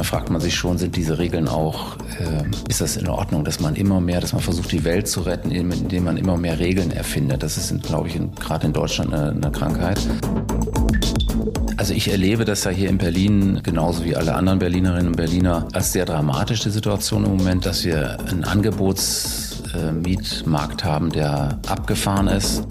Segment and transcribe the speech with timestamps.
[0.00, 3.60] manchmal fragt man sich schon, sind diese Regeln auch, äh, ist das in Ordnung, dass
[3.60, 6.90] man immer mehr, dass man versucht, die Welt zu retten, indem man immer mehr Regeln
[6.90, 7.42] erfindet.
[7.42, 9.98] Das ist, glaube ich, gerade in Deutschland eine, eine Krankheit.
[11.76, 15.68] Also ich erlebe das ja hier in Berlin genauso wie alle anderen Berlinerinnen und Berliner
[15.74, 18.44] als sehr dramatische Situation im Moment, dass wir ein
[19.80, 22.64] Angebotsmietmarkt haben, der abgefahren ist.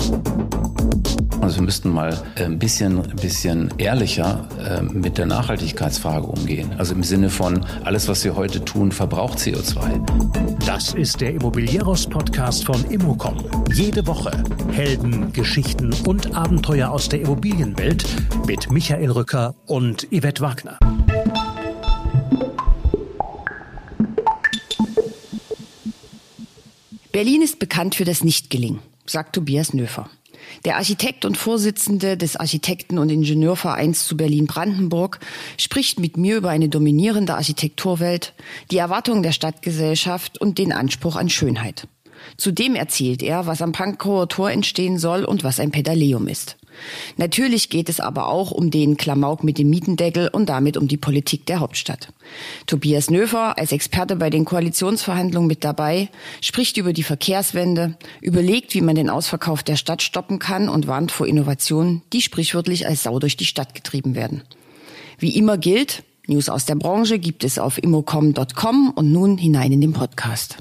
[1.41, 6.71] Also wir müssten mal ein bisschen, ein bisschen ehrlicher äh, mit der Nachhaltigkeitsfrage umgehen.
[6.77, 10.65] Also im Sinne von, alles, was wir heute tun, verbraucht CO2.
[10.65, 13.37] Das ist der Immobilieros-Podcast von Immocom.
[13.73, 14.31] Jede Woche
[14.71, 18.05] Helden, Geschichten und Abenteuer aus der Immobilienwelt
[18.45, 20.77] mit Michael Rücker und Yvette Wagner.
[27.19, 30.09] Berlin ist bekannt für das Nichtgelingen, sagt Tobias Nöfer.
[30.63, 35.19] Der Architekt und Vorsitzende des Architekten- und Ingenieurvereins zu Berlin-Brandenburg
[35.57, 38.33] spricht mit mir über eine dominierende Architekturwelt,
[38.71, 41.89] die Erwartungen der Stadtgesellschaft und den Anspruch an Schönheit.
[42.37, 46.55] Zudem erzählt er, was am Pankower Tor entstehen soll und was ein Pedaleum ist.
[47.17, 50.97] Natürlich geht es aber auch um den Klamauk mit dem Mietendeckel und damit um die
[50.97, 52.13] Politik der Hauptstadt.
[52.65, 56.09] Tobias Nöfer, als Experte bei den Koalitionsverhandlungen mit dabei,
[56.41, 61.11] spricht über die Verkehrswende, überlegt, wie man den Ausverkauf der Stadt stoppen kann und warnt
[61.11, 64.43] vor Innovationen, die sprichwörtlich als Sau durch die Stadt getrieben werden.
[65.17, 69.81] Wie immer gilt, News aus der Branche gibt es auf immocom.com und nun hinein in
[69.81, 70.57] den Podcast.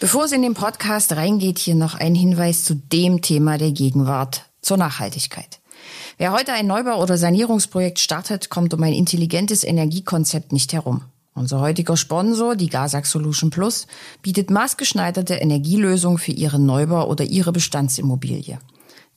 [0.00, 4.44] Bevor es in den Podcast reingeht, hier noch ein Hinweis zu dem Thema der Gegenwart,
[4.62, 5.58] zur Nachhaltigkeit.
[6.18, 11.02] Wer heute ein Neubau- oder Sanierungsprojekt startet, kommt um ein intelligentes Energiekonzept nicht herum.
[11.34, 13.88] Unser heutiger Sponsor, die Gasac Solution Plus,
[14.22, 18.60] bietet maßgeschneiderte Energielösungen für Ihren Neubau oder Ihre Bestandsimmobilie.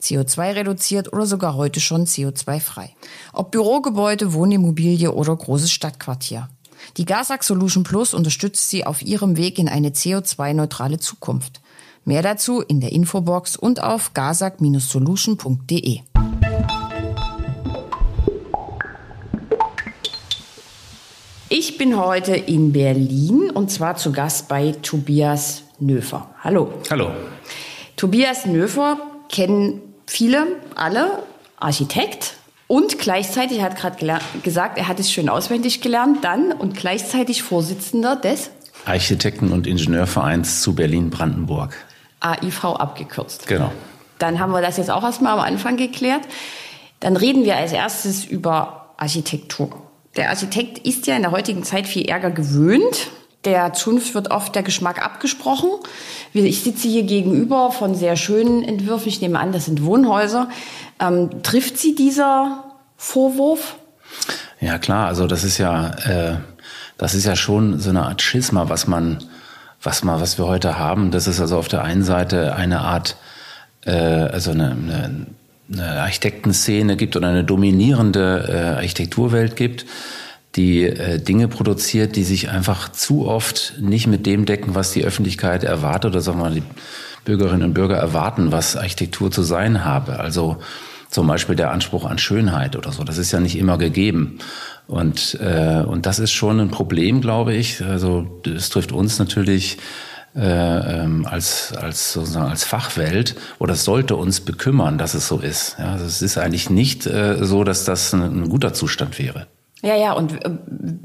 [0.02, 2.95] CO2 reduziert oder sogar heute schon CO2 frei.
[3.34, 6.50] Ob Bürogebäude, Wohnimmobilie oder großes Stadtquartier.
[6.98, 11.61] Die Gasac Solution Plus unterstützt Sie auf Ihrem Weg in eine CO2-neutrale Zukunft.
[12.04, 16.00] Mehr dazu in der Infobox und auf gasac-solution.de.
[21.54, 26.30] Ich bin heute in Berlin und zwar zu Gast bei Tobias Nöfer.
[26.42, 26.73] Hallo.
[26.89, 27.11] Hallo.
[27.98, 28.98] Tobias Nöfer
[29.28, 31.23] kennen viele, alle,
[31.58, 32.38] Architekt,
[32.71, 37.43] und gleichzeitig, er hat gerade gesagt, er hat es schön auswendig gelernt, dann und gleichzeitig
[37.43, 38.49] Vorsitzender des
[38.86, 41.76] Architekten- und Ingenieurvereins zu Berlin-Brandenburg.
[42.21, 43.45] AIV abgekürzt.
[43.48, 43.73] Genau.
[44.20, 46.21] Dann haben wir das jetzt auch erstmal am Anfang geklärt.
[47.02, 49.70] Dann reden wir als erstes über Architektur.
[50.15, 53.10] Der Architekt ist ja in der heutigen Zeit viel Ärger gewöhnt.
[53.46, 55.70] Der Zunft wird oft der Geschmack abgesprochen.
[56.34, 59.08] Ich sitze hier gegenüber von sehr schönen Entwürfen.
[59.08, 60.48] Ich nehme an, das sind Wohnhäuser.
[61.00, 62.64] Ähm, trifft Sie dieser
[62.98, 63.78] Vorwurf?
[64.60, 66.36] Ja klar, also das ist ja, äh,
[67.00, 69.24] das ist ja schon so eine Art Schisma, was man,
[69.82, 71.10] was man, was wir heute haben.
[71.10, 73.16] Das ist also auf der einen Seite eine Art,
[73.86, 75.26] äh, also eine, eine,
[75.73, 79.86] eine Architektenszene gibt oder eine dominierende äh, Architekturwelt gibt
[80.56, 85.04] die äh, Dinge produziert, die sich einfach zu oft nicht mit dem decken, was die
[85.04, 86.64] Öffentlichkeit erwartet oder sagen wir mal die
[87.23, 90.20] Bürgerinnen und Bürger erwarten, was Architektur zu sein habe.
[90.20, 90.58] Also
[91.10, 93.04] zum Beispiel der Anspruch an Schönheit oder so.
[93.04, 94.40] Das ist ja nicht immer gegeben.
[94.88, 97.84] Und, äh, und das ist schon ein Problem, glaube ich.
[97.84, 99.78] Also es trifft uns natürlich
[100.36, 105.40] äh, ähm, als, als, sozusagen als Fachwelt oder es sollte uns bekümmern, dass es so
[105.40, 105.76] ist.
[105.78, 109.48] Ja, also es ist eigentlich nicht äh, so, dass das ein, ein guter Zustand wäre.
[109.81, 110.52] Ja, ja, und äh,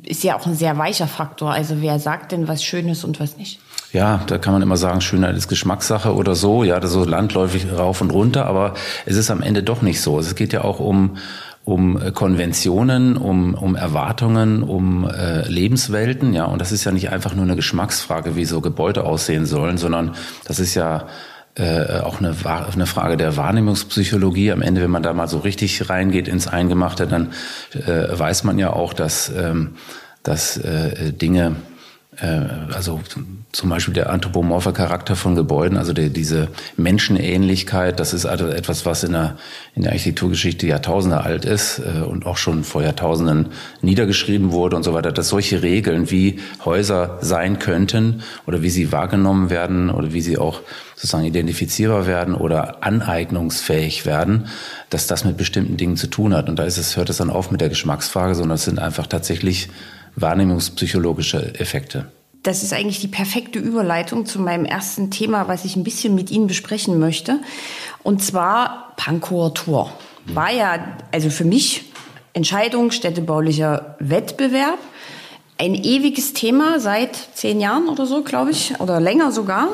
[0.04, 1.52] ist ja auch ein sehr weicher Faktor.
[1.52, 3.58] Also wer sagt denn, was schön ist und was nicht?
[3.92, 7.04] Ja, da kann man immer sagen, Schönheit ist Geschmackssache oder so, ja, das ist so
[7.04, 8.74] landläufig rauf und runter, aber
[9.06, 10.18] es ist am Ende doch nicht so.
[10.18, 11.16] Es geht ja auch um,
[11.64, 17.34] um Konventionen, um, um Erwartungen, um äh, Lebenswelten, ja, und das ist ja nicht einfach
[17.34, 20.14] nur eine Geschmacksfrage, wie so Gebäude aussehen sollen, sondern
[20.44, 21.06] das ist ja
[21.56, 24.52] äh, auch eine, eine Frage der Wahrnehmungspsychologie.
[24.52, 27.32] Am Ende, wenn man da mal so richtig reingeht ins Eingemachte, dann
[27.72, 29.76] äh, weiß man ja auch, dass, ähm,
[30.22, 31.56] dass äh, Dinge
[32.18, 33.00] also
[33.52, 38.86] zum Beispiel der anthropomorphe Charakter von Gebäuden, also der, diese Menschenähnlichkeit, das ist also etwas,
[38.86, 39.36] was in der,
[39.74, 43.48] in der Architekturgeschichte Jahrtausende alt ist äh, und auch schon vor Jahrtausenden
[43.82, 48.92] niedergeschrieben wurde und so weiter, dass solche Regeln, wie Häuser sein könnten oder wie sie
[48.92, 50.60] wahrgenommen werden oder wie sie auch
[50.94, 54.48] sozusagen identifizierbar werden oder aneignungsfähig werden,
[54.88, 56.48] dass das mit bestimmten Dingen zu tun hat.
[56.48, 59.06] Und da ist es, hört es dann auf mit der Geschmacksfrage, sondern es sind einfach
[59.06, 59.68] tatsächlich
[60.16, 62.10] wahrnehmungspsychologische Effekte.
[62.42, 66.30] Das ist eigentlich die perfekte Überleitung zu meinem ersten Thema, was ich ein bisschen mit
[66.30, 67.40] Ihnen besprechen möchte.
[68.02, 69.92] Und zwar Pankower Tor.
[70.26, 71.92] war ja, also für mich,
[72.34, 74.78] Entscheidung städtebaulicher Wettbewerb.
[75.58, 79.68] Ein ewiges Thema seit zehn Jahren oder so, glaube ich, oder länger sogar.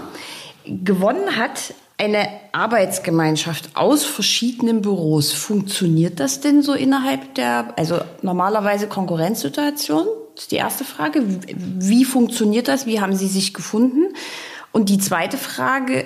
[0.65, 5.33] Gewonnen hat eine Arbeitsgemeinschaft aus verschiedenen Büros.
[5.33, 10.07] Funktioniert das denn so innerhalb der, also normalerweise Konkurrenzsituation?
[10.43, 11.23] Das ist die erste Frage.
[11.55, 12.85] Wie funktioniert das?
[12.85, 14.13] Wie haben Sie sich gefunden?
[14.73, 16.05] Und die zweite Frage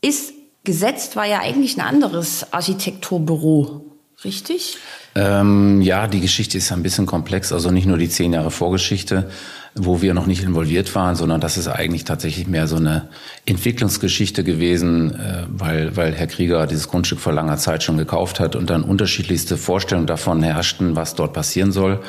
[0.00, 3.84] ist, gesetzt war ja eigentlich ein anderes Architekturbüro,
[4.24, 4.76] richtig?
[5.16, 7.52] Ähm, ja, die Geschichte ist ein bisschen komplex.
[7.52, 9.30] Also nicht nur die zehn Jahre Vorgeschichte,
[9.74, 13.08] wo wir noch nicht involviert waren, sondern das ist eigentlich tatsächlich mehr so eine
[13.46, 18.54] Entwicklungsgeschichte gewesen, äh, weil, weil Herr Krieger dieses Grundstück vor langer Zeit schon gekauft hat
[18.54, 22.00] und dann unterschiedlichste Vorstellungen davon herrschten, was dort passieren soll.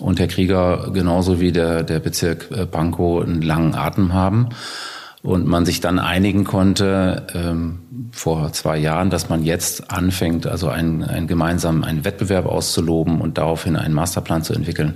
[0.00, 4.48] Und Herr Krieger genauso wie der, der Bezirk äh, Pankow einen langen Atem haben
[5.22, 7.80] und man sich dann einigen konnte ähm,
[8.10, 13.36] vor zwei Jahren, dass man jetzt anfängt, also einen, einen gemeinsamen einen Wettbewerb auszuloben und
[13.36, 14.94] daraufhin einen Masterplan zu entwickeln.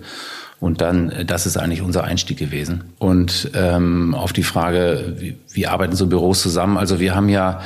[0.60, 2.84] Und dann, das ist eigentlich unser Einstieg gewesen.
[2.98, 6.78] Und ähm, auf die Frage, wie, wie arbeiten so Büros zusammen?
[6.78, 7.60] Also wir haben ja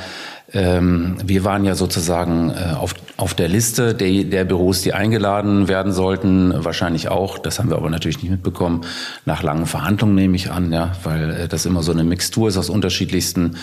[0.53, 5.67] ähm, wir waren ja sozusagen äh, auf, auf der Liste der, der Büros, die eingeladen
[5.67, 8.81] werden sollten, wahrscheinlich auch, das haben wir aber natürlich nicht mitbekommen,
[9.25, 12.57] nach langen Verhandlungen nehme ich an, ja, weil äh, das immer so eine Mixtur ist
[12.57, 13.57] aus unterschiedlichsten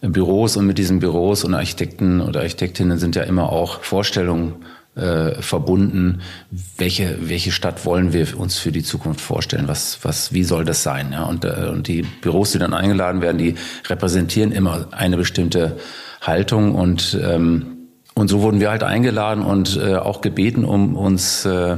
[0.00, 0.56] Büros.
[0.56, 4.56] Und mit diesen Büros und Architekten oder Architektinnen sind ja immer auch Vorstellungen
[4.94, 6.22] äh, verbunden,
[6.78, 10.82] welche, welche Stadt wollen wir uns für die Zukunft vorstellen, was, was, wie soll das
[10.82, 13.54] sein, ja, und, äh, und die Büros, die dann eingeladen werden, die
[13.88, 15.76] repräsentieren immer eine bestimmte
[16.26, 17.76] Haltung und ähm,
[18.18, 21.76] und so wurden wir halt eingeladen und äh, auch gebeten, um uns äh,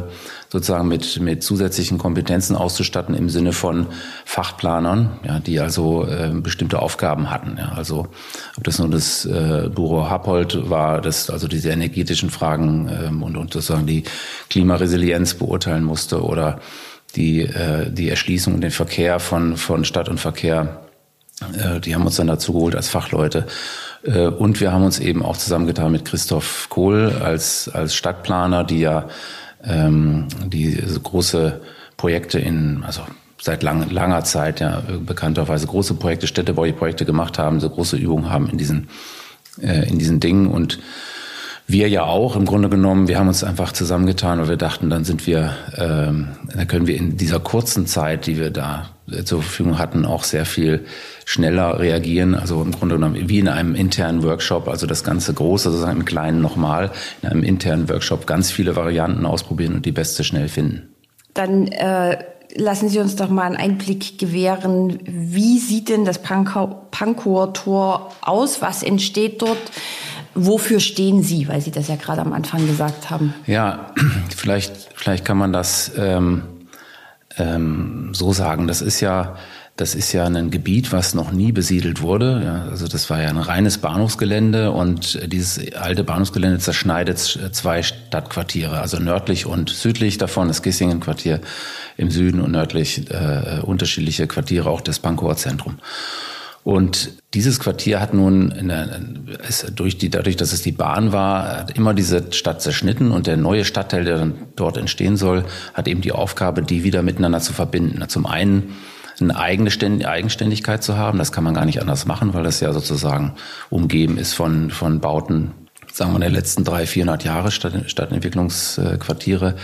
[0.49, 3.89] sozusagen mit, mit zusätzlichen Kompetenzen auszustatten im Sinne von
[4.25, 7.57] Fachplanern, ja, die also äh, bestimmte Aufgaben hatten.
[7.59, 7.73] Ja.
[7.75, 8.07] Also
[8.57, 13.37] ob das nun das äh, Büro Happold war, das also diese energetischen Fragen ähm, und,
[13.37, 14.05] und sozusagen die
[14.49, 16.61] Klimaresilienz beurteilen musste oder
[17.17, 20.83] die, äh, die Erschließung und den Verkehr von, von Stadt und Verkehr,
[21.41, 23.47] äh, die haben uns dann dazu geholt als Fachleute.
[24.03, 28.81] Äh, und wir haben uns eben auch zusammengetan mit Christoph Kohl als, als Stadtplaner, die
[28.81, 29.09] ja
[29.65, 31.61] ähm, die große
[31.97, 33.03] Projekte in, also
[33.41, 38.49] seit lang, langer Zeit ja bekannterweise große Projekte, Städtebauprojekte gemacht haben, so große Übungen haben
[38.49, 38.89] in diesen,
[39.61, 40.49] äh, in diesen Dingen.
[40.49, 40.79] Und
[41.67, 45.05] wir ja auch im Grunde genommen, wir haben uns einfach zusammengetan, weil wir dachten, dann
[45.05, 48.89] sind wir, ähm, dann können wir in dieser kurzen Zeit, die wir da
[49.25, 50.85] zur Verfügung hatten, auch sehr viel
[51.25, 52.35] schneller reagieren.
[52.35, 56.05] Also im Grunde genommen wie in einem internen Workshop, also das ganze Große sozusagen im
[56.05, 56.91] Kleinen nochmal,
[57.23, 60.89] in einem internen Workshop ganz viele Varianten ausprobieren und die beste schnell finden.
[61.35, 62.19] Dann äh,
[62.55, 64.99] lassen Sie uns doch mal einen Einblick gewähren.
[65.05, 68.63] Wie sieht denn das Pankower Tor aus?
[68.63, 69.59] Was entsteht dort?
[70.35, 73.35] Wofür stehen Sie, weil Sie das ja gerade am Anfang gesagt haben?
[73.47, 73.93] Ja,
[74.37, 76.43] vielleicht, vielleicht kann man das ähm,
[77.39, 78.67] ähm, so sagen.
[78.67, 79.37] Das ist ja,
[79.77, 82.43] das ist ja ein Gebiet, was noch nie besiedelt wurde.
[82.45, 87.19] Ja, also das war ja ein reines Bahnhofsgelände und dieses alte Bahnhofsgelände zerschneidet
[87.53, 91.41] zwei Stadtquartiere, also nördlich und südlich davon das Gissingen-Quartier
[91.97, 95.79] im Süden und nördlich äh, unterschiedliche Quartiere, auch das Pankower Zentrum.
[96.69, 98.51] Und dieses Quartier hat nun
[99.49, 103.27] ist durch die, dadurch, dass es die Bahn war, hat immer diese Stadt zerschnitten und
[103.27, 107.41] der neue Stadtteil, der dann dort entstehen soll, hat eben die Aufgabe, die wieder miteinander
[107.41, 108.07] zu verbinden.
[108.09, 108.77] Zum einen
[109.19, 109.71] eine eigene
[110.07, 113.33] Eigenständigkeit zu haben, das kann man gar nicht anders machen, weil das ja sozusagen
[113.71, 115.53] umgeben ist von, von Bauten,
[115.91, 119.55] sagen wir, den letzten drei, vierhundert Jahre Stadtentwicklungsquartiere.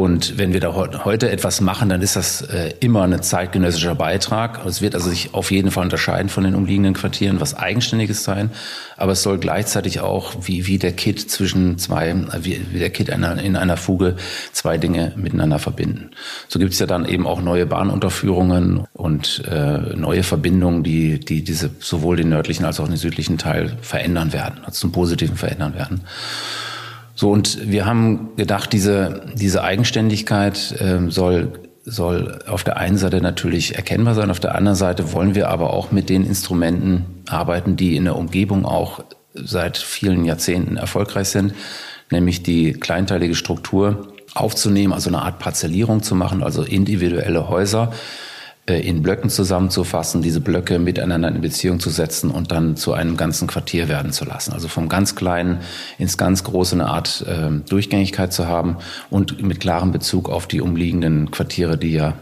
[0.00, 4.64] Und wenn wir da heute etwas machen, dann ist das äh, immer ein zeitgenössischer Beitrag.
[4.64, 8.50] Es wird also sich auf jeden Fall unterscheiden von den umliegenden Quartieren, was Eigenständiges sein.
[8.96, 13.10] Aber es soll gleichzeitig auch wie, wie der Kit zwischen zwei, wie, wie der Kit
[13.10, 14.16] in einer Fuge
[14.52, 16.12] zwei Dinge miteinander verbinden.
[16.48, 21.44] So gibt es ja dann eben auch neue Bahnunterführungen und äh, neue Verbindungen, die, die
[21.44, 25.74] diese sowohl den nördlichen als auch den südlichen Teil verändern werden, also zum Positiven verändern
[25.74, 26.00] werden.
[27.20, 31.52] So, und wir haben gedacht, diese, diese Eigenständigkeit äh, soll,
[31.84, 35.74] soll auf der einen Seite natürlich erkennbar sein, auf der anderen Seite wollen wir aber
[35.74, 41.52] auch mit den Instrumenten arbeiten, die in der Umgebung auch seit vielen Jahrzehnten erfolgreich sind,
[42.10, 47.92] nämlich die kleinteilige Struktur aufzunehmen, also eine Art Parzellierung zu machen, also individuelle Häuser,
[48.78, 53.48] in Blöcken zusammenzufassen, diese Blöcke miteinander in Beziehung zu setzen und dann zu einem ganzen
[53.48, 54.52] Quartier werden zu lassen.
[54.52, 55.58] Also vom ganz Kleinen
[55.98, 58.76] ins ganz Große eine Art äh, Durchgängigkeit zu haben
[59.10, 62.14] und mit klarem Bezug auf die umliegenden Quartiere, die ja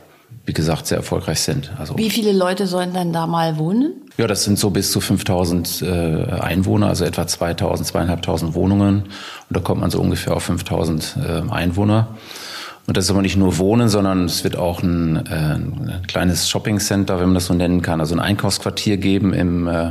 [0.49, 1.71] wie gesagt, sehr erfolgreich sind.
[1.79, 3.93] Also Wie viele Leute sollen dann da mal wohnen?
[4.17, 9.03] Ja, das sind so bis zu 5000 äh, Einwohner, also etwa 2000, zweieinhalbtausend Wohnungen.
[9.03, 12.17] Und da kommt man so ungefähr auf 5000 äh, Einwohner.
[12.89, 16.49] Und das ist aber nicht nur Wohnen, sondern es wird auch ein, äh, ein kleines
[16.49, 19.91] Shopping Center, wenn man das so nennen kann, also ein Einkaufsquartier geben im, äh,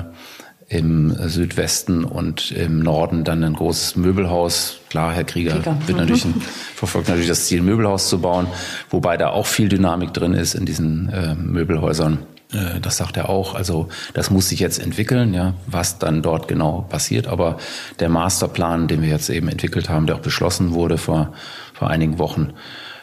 [0.68, 4.80] im Südwesten und im Norden dann ein großes Möbelhaus.
[4.90, 5.78] Klar, Herr Krieger, Krieger.
[5.86, 6.42] Wird natürlich ein,
[6.74, 8.48] verfolgt natürlich das Ziel, ein Möbelhaus zu bauen,
[8.90, 12.26] wobei da auch viel Dynamik drin ist in diesen äh, Möbelhäusern.
[12.52, 13.54] Äh, das sagt er auch.
[13.54, 17.28] Also das muss sich jetzt entwickeln, ja, was dann dort genau passiert.
[17.28, 17.58] Aber
[18.00, 21.34] der Masterplan, den wir jetzt eben entwickelt haben, der auch beschlossen wurde vor,
[21.74, 22.54] vor einigen Wochen,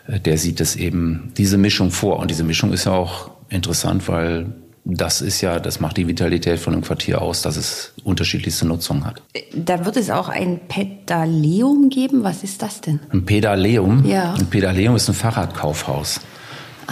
[0.06, 2.18] der sieht es eben diese Mischung vor.
[2.18, 4.46] Und diese Mischung ist ja auch interessant, weil
[4.84, 9.06] das ist ja, das macht die Vitalität von einem Quartier aus, dass es unterschiedlichste Nutzungen
[9.06, 9.22] hat.
[9.54, 12.22] Da wird es auch ein Pedaleum geben.
[12.22, 13.00] Was ist das denn?
[13.10, 14.04] Ein Pedaleum?
[14.04, 14.34] Ja.
[14.34, 16.20] Ein Pedaleum ist ein Fahrradkaufhaus.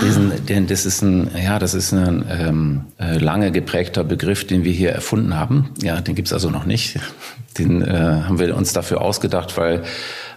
[0.01, 4.65] Diesen, denn das ist ein, ja, das ist ein ähm, äh, lange geprägter Begriff, den
[4.65, 5.71] wir hier erfunden haben.
[5.83, 6.99] Ja, den gibt's also noch nicht.
[7.59, 9.83] Den äh, haben wir uns dafür ausgedacht, weil,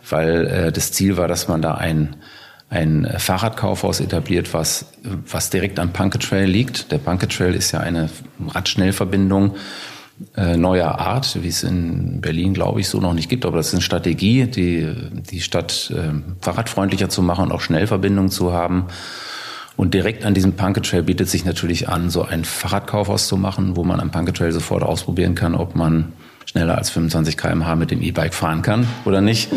[0.10, 2.18] weil äh, das Ziel war, dass man da ein
[2.76, 6.92] ein Fahrradkaufhaus etabliert, was, was direkt am Punket Trail liegt.
[6.92, 8.10] Der Punket Trail ist ja eine
[8.48, 9.56] Radschnellverbindung
[10.36, 13.46] äh, neuer Art, wie es in Berlin, glaube ich, so noch nicht gibt.
[13.46, 14.88] Aber das ist eine Strategie, die,
[15.30, 18.86] die Stadt äh, fahrradfreundlicher zu machen und auch Schnellverbindungen zu haben.
[19.78, 23.76] Und direkt an diesem Punket Trail bietet sich natürlich an, so ein Fahrradkaufhaus zu machen,
[23.76, 26.14] wo man am Punket Trail sofort ausprobieren kann, ob man
[26.46, 29.50] schneller als 25 km/h mit dem E-Bike fahren kann oder nicht.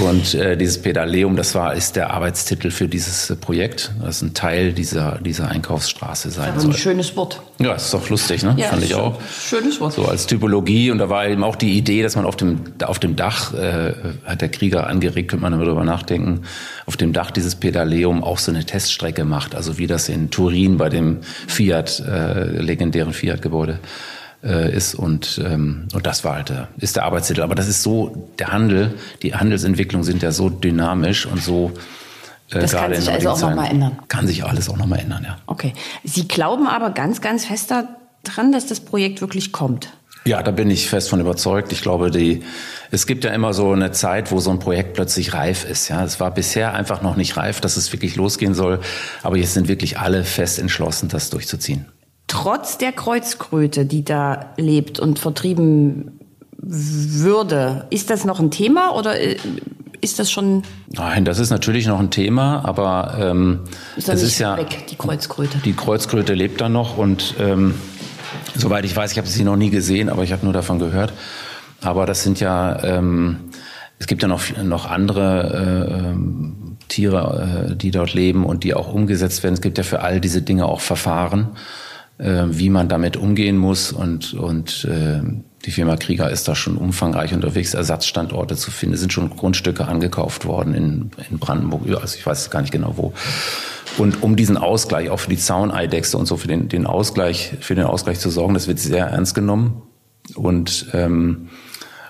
[0.00, 3.92] Und äh, dieses Pedaleum, das war, ist der Arbeitstitel für dieses äh, Projekt.
[4.02, 6.70] Das ist ein Teil dieser, dieser Einkaufsstraße sein soll.
[6.70, 7.40] Ein schönes Wort.
[7.60, 8.54] Ja, ist doch lustig, ne?
[8.56, 9.20] Ja, Fand ich auch.
[9.30, 9.92] Schönes Wort.
[9.92, 10.90] So als Typologie.
[10.90, 13.92] Und da war eben auch die Idee, dass man auf dem, auf dem Dach, äh,
[14.24, 16.42] hat der Krieger angeregt, könnte man darüber nachdenken,
[16.86, 19.54] auf dem Dach dieses Pedaleum auch so eine Teststrecke macht.
[19.54, 23.78] Also wie das in Turin bei dem Fiat, äh, legendären Fiat-Gebäude
[24.44, 27.42] äh, ist und ähm, und das war halt der, ist der Arbeitstitel.
[27.42, 31.72] Aber das ist so der Handel, die Handelsentwicklungen sind ja so dynamisch und so
[32.50, 33.98] äh, das kann sich also auch nochmal ändern.
[34.08, 35.38] Kann sich alles auch nochmal ändern, ja.
[35.46, 35.72] Okay.
[36.02, 39.92] Sie glauben aber ganz, ganz fest daran, dass das Projekt wirklich kommt.
[40.26, 41.70] Ja, da bin ich fest von überzeugt.
[41.72, 42.42] Ich glaube, die,
[42.90, 45.88] es gibt ja immer so eine Zeit, wo so ein Projekt plötzlich reif ist.
[45.88, 48.80] Ja, es war bisher einfach noch nicht reif, dass es wirklich losgehen soll.
[49.22, 51.86] Aber jetzt sind wirklich alle fest entschlossen, das durchzuziehen
[52.34, 56.18] trotz der Kreuzkröte, die da lebt und vertrieben
[56.58, 59.36] würde, ist das noch ein Thema oder äh,
[60.00, 60.64] ist das schon?
[60.88, 63.60] Nein, das ist natürlich noch ein Thema, aber ähm,
[63.96, 65.58] ist das ist ja weg, die Kreuzkröte.
[65.58, 67.74] Die Kreuzkröte lebt da noch und ähm,
[68.56, 71.12] soweit ich weiß, ich habe sie noch nie gesehen, aber ich habe nur davon gehört.
[71.82, 73.50] Aber das sind ja ähm,
[74.00, 78.74] es gibt ja noch noch andere äh, ähm, Tiere, äh, die dort leben und die
[78.74, 79.54] auch umgesetzt werden.
[79.54, 81.50] Es gibt ja für all diese Dinge auch Verfahren
[82.24, 85.20] äh, wie man damit umgehen muss und, und äh,
[85.64, 88.94] die Firma Krieger ist da schon umfangreich unterwegs, Ersatzstandorte zu finden.
[88.94, 92.94] Es sind schon Grundstücke angekauft worden in, in Brandenburg, also ich weiß gar nicht genau
[92.96, 93.12] wo.
[93.98, 97.74] Und um diesen Ausgleich, auch für die Zauneidechse und so, für den, den Ausgleich, für
[97.74, 99.82] den Ausgleich zu sorgen, das wird sehr ernst genommen.
[100.34, 101.48] Und, ähm,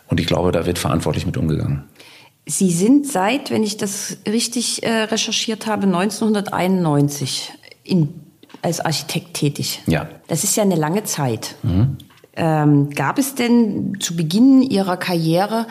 [0.08, 1.84] und ich glaube, da wird verantwortlich mit umgegangen.
[2.46, 7.52] Sie sind seit, wenn ich das richtig äh, recherchiert habe, 1991
[7.82, 8.23] in
[8.64, 9.82] als Architekt tätig.
[9.86, 10.08] Ja.
[10.26, 11.56] Das ist ja eine lange Zeit.
[11.62, 11.98] Mhm.
[12.36, 15.66] Ähm, gab es denn zu Beginn Ihrer Karriere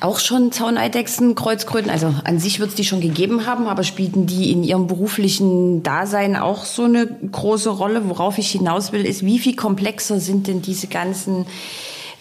[0.00, 1.90] auch schon Zauneidechsen, Kreuzkröten?
[1.90, 5.82] Also an sich wird es die schon gegeben haben, aber spielten die in Ihrem beruflichen
[5.82, 8.08] Dasein auch so eine große Rolle?
[8.08, 11.46] Worauf ich hinaus will, ist, wie viel komplexer sind denn diese ganzen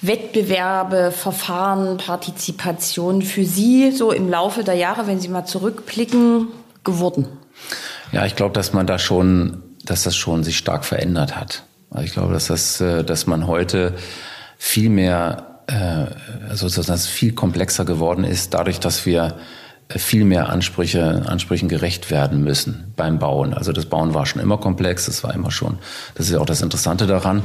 [0.01, 6.47] Wettbewerbe, Verfahren, Partizipation für Sie so im Laufe der Jahre, wenn Sie mal zurückblicken,
[6.83, 7.27] geworden?
[8.11, 11.63] Ja, ich glaube, dass man da schon, dass das schon sich stark verändert hat.
[11.89, 13.95] Also ich glaube, dass das, äh, dass man heute
[14.57, 19.35] viel mehr, äh, also dass das viel komplexer geworden ist, dadurch, dass wir
[19.89, 23.53] äh, viel mehr Ansprüche, Ansprüchen gerecht werden müssen beim Bauen.
[23.53, 25.79] Also das Bauen war schon immer komplex, das war immer schon,
[26.15, 27.43] das ist ja auch das Interessante daran.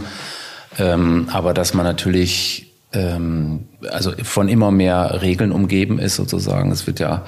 [0.78, 6.70] Ähm, aber dass man natürlich ähm, also von immer mehr Regeln umgeben ist sozusagen.
[6.72, 7.24] Es wird ja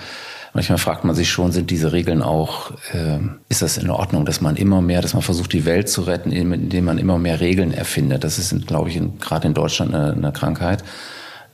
[0.58, 4.40] Manchmal fragt man sich schon, sind diese Regeln auch, äh, ist das in Ordnung, dass
[4.40, 7.72] man immer mehr, dass man versucht, die Welt zu retten, indem man immer mehr Regeln
[7.72, 8.24] erfindet.
[8.24, 10.82] Das ist, glaube ich, gerade in Deutschland eine, eine Krankheit.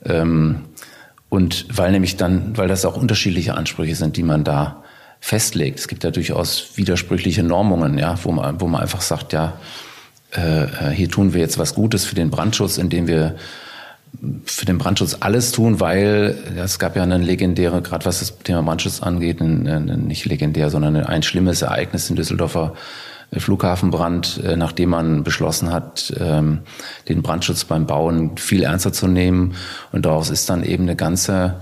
[0.05, 0.61] Ähm,
[1.29, 4.81] und weil nämlich dann, weil das auch unterschiedliche Ansprüche sind, die man da
[5.19, 5.77] festlegt.
[5.77, 9.53] Es gibt ja durchaus widersprüchliche Normungen, ja, wo man, wo man einfach sagt, ja,
[10.35, 13.35] äh, äh hier tun wir jetzt was Gutes für den Brandschutz, indem wir
[14.45, 18.61] für den Brandschutz alles tun, weil es gab ja eine legendäre, gerade was das Thema
[18.61, 22.73] Brandschutz angeht, ein, ein, nicht legendär, sondern ein schlimmes Ereignis in Düsseldorfer
[23.31, 26.59] Flughafenbrand, äh, nachdem man beschlossen hat, ähm,
[27.09, 29.55] den Brandschutz beim Bauen viel ernster zu nehmen.
[29.91, 31.55] Und daraus ist dann eben eine ganze,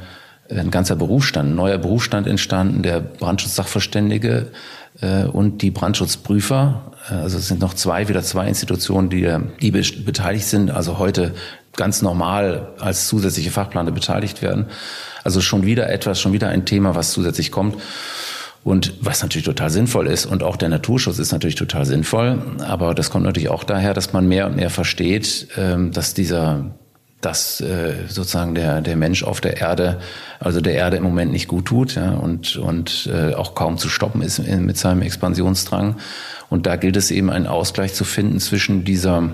[0.49, 4.51] ein ganzer Berufsstand, ein neuer Berufsstand entstanden, der Brandschutzsachverständige
[5.01, 6.91] äh, und die Brandschutzprüfer.
[7.09, 10.69] Äh, also es sind noch zwei, wieder zwei Institutionen, die, die beteiligt sind.
[10.69, 11.33] Also heute
[11.75, 14.67] ganz normal als zusätzliche Fachplaner beteiligt werden.
[15.23, 17.77] Also schon wieder etwas, schon wieder ein Thema, was zusätzlich kommt.
[18.63, 20.25] Und was natürlich total sinnvoll ist.
[20.25, 22.41] Und auch der Naturschutz ist natürlich total sinnvoll.
[22.65, 26.71] Aber das kommt natürlich auch daher, dass man mehr und mehr versteht, ähm, dass dieser,
[27.19, 29.99] dass äh, sozusagen der, der Mensch auf der Erde,
[30.39, 33.89] also der Erde im Moment nicht gut tut ja, und, und äh, auch kaum zu
[33.89, 35.97] stoppen ist mit seinem Expansionsdrang.
[36.49, 39.31] Und da gilt es eben einen Ausgleich zu finden zwischen dieser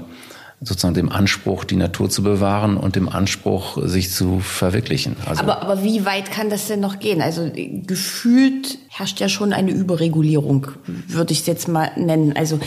[0.62, 5.16] sozusagen dem Anspruch, die Natur zu bewahren und dem Anspruch, sich zu verwirklichen.
[5.25, 7.22] Also aber, aber wie weit kann das denn noch gehen?
[7.22, 10.68] Also gefühlt herrscht ja schon eine Überregulierung,
[11.08, 12.36] würde ich es jetzt mal nennen.
[12.36, 12.60] Also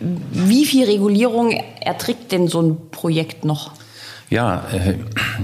[0.00, 3.72] wie viel Regulierung erträgt denn so ein Projekt noch?
[4.30, 4.94] Ja, äh,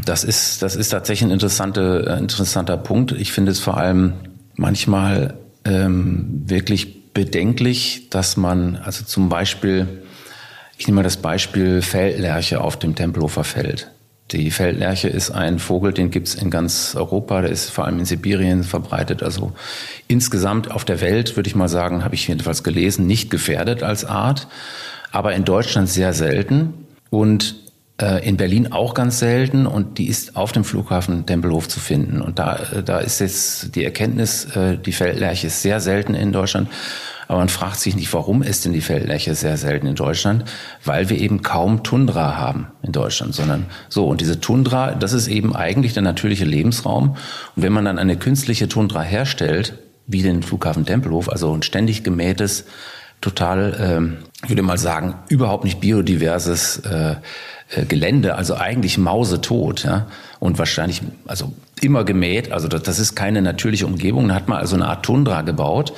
[0.05, 3.13] das ist, das ist tatsächlich ein interessanter, interessanter Punkt.
[3.13, 4.15] Ich finde es vor allem
[4.55, 10.03] manchmal ähm, wirklich bedenklich, dass man also zum Beispiel
[10.81, 13.91] ich nehme mal das Beispiel Feldlerche auf dem Tempelhofer Feld.
[14.31, 18.07] Die Feldlerche ist ein Vogel, den gibt's in ganz Europa, der ist vor allem in
[18.07, 19.23] Sibirien verbreitet.
[19.23, 19.53] Also
[20.09, 24.07] insgesamt auf der Welt, würde ich mal sagen, habe ich jedenfalls gelesen, nicht gefährdet als
[24.07, 24.49] Art,
[25.13, 27.57] aber in Deutschland sehr selten und
[28.01, 32.23] äh, in Berlin auch ganz selten und die ist auf dem Flughafen Tempelhof zu finden.
[32.23, 36.33] Und da, äh, da ist jetzt die Erkenntnis, äh, die Feldlerche ist sehr selten in
[36.33, 36.71] Deutschland.
[37.31, 40.47] Aber man fragt sich nicht, warum ist denn die Feldlerche sehr selten in Deutschland?
[40.85, 44.09] Weil wir eben kaum Tundra haben in Deutschland, sondern so.
[44.09, 47.11] Und diese Tundra, das ist eben eigentlich der natürliche Lebensraum.
[47.55, 52.03] Und wenn man dann eine künstliche Tundra herstellt, wie den Flughafen Tempelhof, also ein ständig
[52.03, 52.65] gemähtes,
[53.21, 57.15] total, ähm, ich würde mal sagen, überhaupt nicht biodiverses äh,
[57.71, 60.09] äh, Gelände, also eigentlich mausetot, ja,
[60.41, 64.29] und wahrscheinlich, also immer gemäht, also das, das ist keine natürliche Umgebung.
[64.29, 65.93] Da hat man also eine Art Tundra gebaut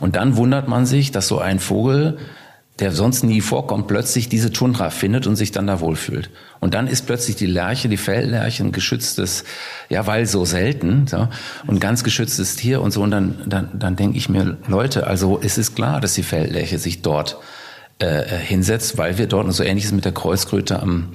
[0.00, 2.18] und dann wundert man sich, dass so ein Vogel
[2.78, 6.30] der sonst nie vorkommt, plötzlich diese Tundra findet und sich dann da wohlfühlt.
[6.60, 9.44] Und dann ist plötzlich die Lerche, die Feldlerche, ein geschütztes,
[9.88, 11.28] ja, weil so selten, so,
[11.66, 13.02] und ganz geschütztes Tier und so.
[13.02, 16.78] Und dann, dann, dann denke ich mir, Leute, also es ist klar, dass die Feldlerche
[16.78, 17.38] sich dort
[17.98, 21.08] äh, hinsetzt, weil wir dort, und so ähnlich ist mit der Kreuzkröte am,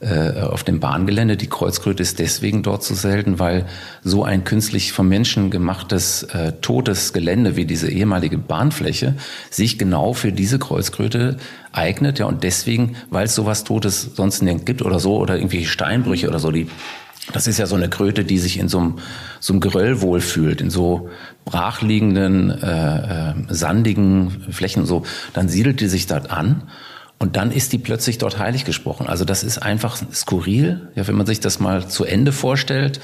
[0.00, 1.36] äh, auf dem Bahngelände.
[1.36, 3.66] Die Kreuzkröte ist deswegen dort so selten, weil
[4.02, 9.14] so ein künstlich vom Menschen gemachtes äh, totes Gelände wie diese ehemalige Bahnfläche
[9.50, 11.36] sich genau für diese Kreuzkröte
[11.72, 12.18] eignet.
[12.18, 16.28] Ja, und deswegen, weil es sowas Totes sonst nicht gibt oder so, oder irgendwelche Steinbrüche
[16.28, 16.68] oder so, die
[17.32, 18.98] das ist ja so eine Kröte, die sich in so einem,
[19.38, 21.10] so einem Geröll wohlfühlt, in so
[21.44, 25.04] brachliegenden, äh, äh, sandigen Flächen und so.
[25.32, 26.62] Dann siedelt die sich dort an
[27.20, 29.06] und dann ist die plötzlich dort heilig gesprochen.
[29.06, 32.98] Also das ist einfach skurril, ja, wenn man sich das mal zu Ende vorstellt.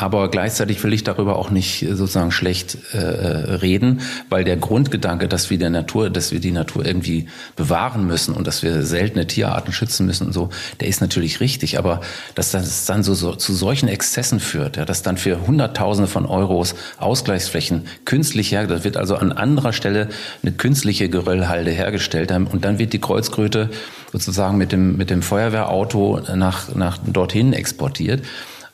[0.00, 5.28] Aber gleichzeitig will ich darüber auch nicht äh, sozusagen schlecht äh, reden, weil der Grundgedanke,
[5.28, 9.26] dass wir der Natur, dass wir die Natur irgendwie bewahren müssen und dass wir seltene
[9.26, 10.48] Tierarten schützen müssen und so,
[10.80, 11.78] der ist natürlich richtig.
[11.78, 12.00] Aber
[12.34, 16.24] dass das dann so, so zu solchen Exzessen führt, ja, dass dann für Hunderttausende von
[16.24, 20.08] Euros Ausgleichsflächen künstlich her, das wird also an anderer Stelle
[20.42, 23.68] eine künstliche Geröllhalde hergestellt und dann wird die Kreuzkröte
[24.12, 28.22] sozusagen mit dem mit dem Feuerwehrauto nach nach dorthin exportiert.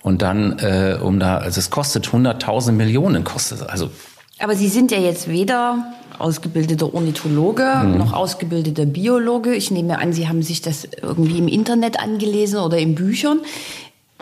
[0.07, 3.91] Und dann, äh, um da, also es kostet 100.000 Millionen, kostet also.
[4.39, 7.99] Aber Sie sind ja jetzt weder ausgebildeter Ornithologe mhm.
[7.99, 9.57] noch ausgebildeter Biologe.
[9.57, 13.41] Ich nehme an, Sie haben sich das irgendwie im Internet angelesen oder in Büchern.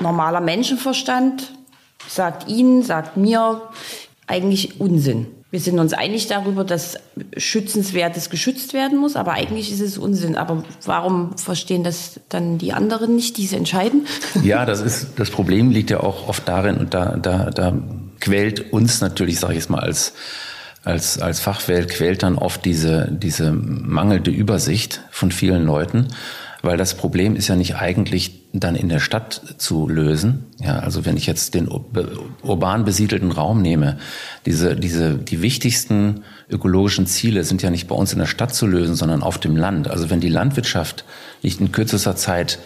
[0.01, 1.53] Normaler Menschenverstand
[2.09, 3.61] sagt Ihnen, sagt mir
[4.27, 5.27] eigentlich Unsinn.
[5.55, 6.97] Wir sind uns einig darüber, dass
[7.37, 10.35] Schützenswertes geschützt werden muss, aber eigentlich ist es Unsinn.
[10.35, 14.09] Aber warum verstehen das dann die anderen nicht, die es entscheiden?
[14.43, 17.73] Ja, das ist das Problem liegt ja auch oft darin und da da da
[18.19, 20.15] quält uns natürlich, sage ich jetzt mal als
[20.83, 26.09] als als Fachwelt quält dann oft diese diese mangelnde Übersicht von vielen Leuten
[26.63, 30.45] weil das Problem ist ja nicht eigentlich dann in der Stadt zu lösen.
[30.61, 33.99] Ja, also wenn ich jetzt den urban besiedelten Raum nehme,
[34.47, 38.67] diese, diese, die wichtigsten ökologischen Ziele sind ja nicht bei uns in der Stadt zu
[38.67, 39.89] lösen, sondern auf dem Land.
[39.89, 41.05] Also wenn die Landwirtschaft
[41.43, 42.61] nicht in kürzester Zeit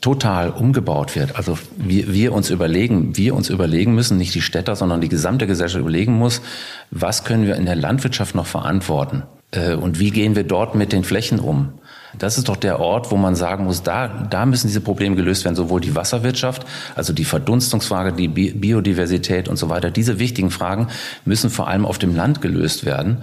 [0.00, 1.36] total umgebaut wird.
[1.36, 5.46] Also wir, wir uns überlegen, wir uns überlegen müssen, nicht die Städter, sondern die gesamte
[5.46, 6.42] Gesellschaft überlegen muss,
[6.90, 9.22] was können wir in der Landwirtschaft noch verantworten?
[9.52, 11.72] Äh, und wie gehen wir dort mit den Flächen um?
[12.18, 15.44] Das ist doch der Ort, wo man sagen muss, da, da müssen diese Probleme gelöst
[15.44, 19.90] werden, sowohl die Wasserwirtschaft, also die Verdunstungsfrage, die Biodiversität und so weiter.
[19.90, 20.88] Diese wichtigen Fragen
[21.24, 23.18] müssen vor allem auf dem Land gelöst werden.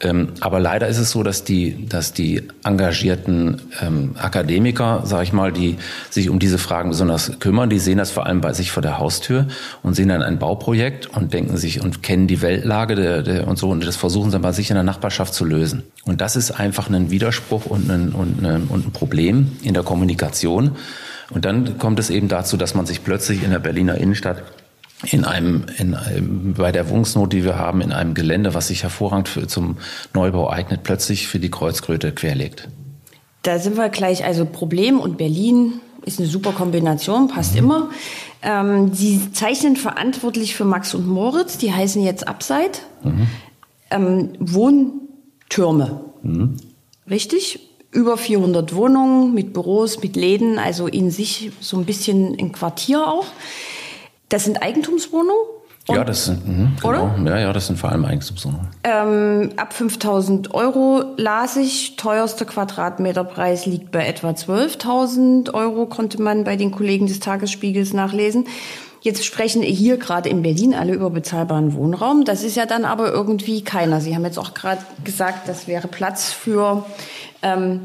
[0.00, 5.32] Ähm, aber leider ist es so, dass die, dass die engagierten ähm, Akademiker, sage ich
[5.32, 5.78] mal, die
[6.10, 8.98] sich um diese Fragen besonders kümmern, die sehen das vor allem bei sich vor der
[8.98, 9.46] Haustür
[9.82, 13.58] und sehen dann ein Bauprojekt und denken sich und kennen die Weltlage der, der und
[13.58, 15.82] so und das versuchen sie bei sich in der Nachbarschaft zu lösen.
[16.04, 19.82] Und das ist einfach ein Widerspruch und ein, und ein, und ein Problem in der
[19.82, 20.72] Kommunikation.
[21.30, 24.42] Und dann kommt es eben dazu, dass man sich plötzlich in der Berliner Innenstadt
[25.04, 28.82] in einem, in einem, bei der Wohnungsnot, die wir haben, in einem Gelände, was sich
[28.82, 29.76] hervorragend für, zum
[30.14, 32.68] Neubau eignet, plötzlich für die Kreuzkröte querlegt.
[33.42, 37.58] Da sind wir gleich, also Problem und Berlin ist eine super Kombination, passt mhm.
[37.58, 37.90] immer.
[38.42, 42.78] Ähm, Sie zeichnen verantwortlich für Max und Moritz, die heißen jetzt Upside.
[43.02, 43.26] Mhm.
[43.90, 46.00] Ähm, Wohntürme.
[46.22, 46.56] Mhm.
[47.10, 47.60] Richtig?
[47.90, 53.06] Über 400 Wohnungen mit Büros, mit Läden, also in sich so ein bisschen ein Quartier
[53.06, 53.26] auch.
[54.28, 55.56] Das sind Eigentumswohnungen?
[55.88, 57.14] ja, das sind, mh, genau.
[57.24, 58.68] Ja, ja, das sind vor allem Eigentumswohnungen.
[58.82, 61.96] Ähm, ab 5000 Euro las ich.
[61.96, 68.46] Teuerster Quadratmeterpreis liegt bei etwa 12.000 Euro, konnte man bei den Kollegen des Tagesspiegels nachlesen.
[69.00, 72.24] Jetzt sprechen hier gerade in Berlin alle über bezahlbaren Wohnraum.
[72.24, 74.00] Das ist ja dann aber irgendwie keiner.
[74.00, 76.84] Sie haben jetzt auch gerade gesagt, das wäre Platz für
[77.42, 77.82] ähm,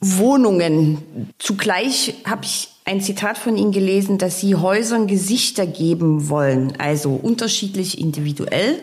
[0.00, 1.30] Wohnungen.
[1.38, 7.12] Zugleich habe ich ein Zitat von Ihnen gelesen, dass Sie Häusern Gesichter geben wollen, also
[7.12, 8.82] unterschiedlich individuell.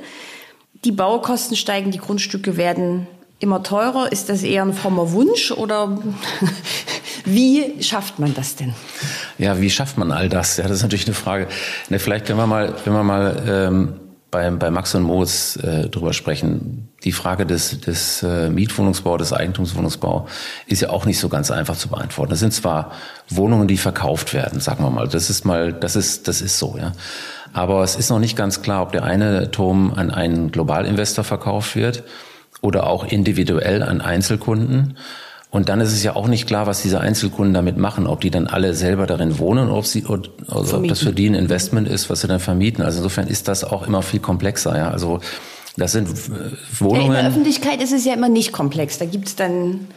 [0.86, 3.08] Die Baukosten steigen, die Grundstücke werden
[3.40, 4.10] immer teurer.
[4.10, 6.00] Ist das eher ein frommer Wunsch oder
[7.26, 8.74] wie schafft man das denn?
[9.38, 10.56] Ja, wie schafft man all das?
[10.56, 11.48] Ja, das ist natürlich eine Frage.
[11.90, 14.00] Ne, vielleicht können wir mal, wenn wir mal ähm,
[14.32, 16.87] bei, bei Max und Moritz äh, drüber sprechen.
[17.08, 20.28] Die Frage des, des äh, Mietwohnungsbau, des Eigentumswohnungsbau
[20.66, 22.32] ist ja auch nicht so ganz einfach zu beantworten.
[22.32, 22.92] Das sind zwar
[23.30, 25.08] Wohnungen, die verkauft werden, sagen wir mal.
[25.08, 26.92] Das ist mal, das ist, das ist so, ja.
[27.54, 31.78] Aber es ist noch nicht ganz klar, ob der eine Turm an einen Globalinvestor verkauft
[31.78, 32.04] wird
[32.62, 34.98] oder auch individuell an Einzelkunden.
[35.50, 38.32] Und dann ist es ja auch nicht klar, was diese Einzelkunden damit machen, ob die
[38.32, 40.04] dann alle selber darin wohnen, ob sie,
[40.50, 42.84] also ob das für die ein Investment ist, was sie dann vermieten.
[42.84, 44.78] Also insofern ist das auch immer viel komplexer.
[44.78, 45.22] Ja, also
[45.78, 46.10] das sind
[46.80, 47.02] Wohnungen.
[47.02, 48.98] Ja, in der Öffentlichkeit ist es ja immer nicht komplex.
[48.98, 49.88] Da gibt es dann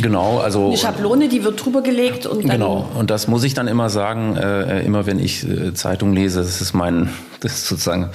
[0.00, 2.88] Genau, also eine Schablone, die wird drüber gelegt und dann genau.
[2.94, 6.60] Und das muss ich dann immer sagen, äh, immer wenn ich äh, Zeitung lese, das
[6.60, 8.10] ist mein, das ist sozusagen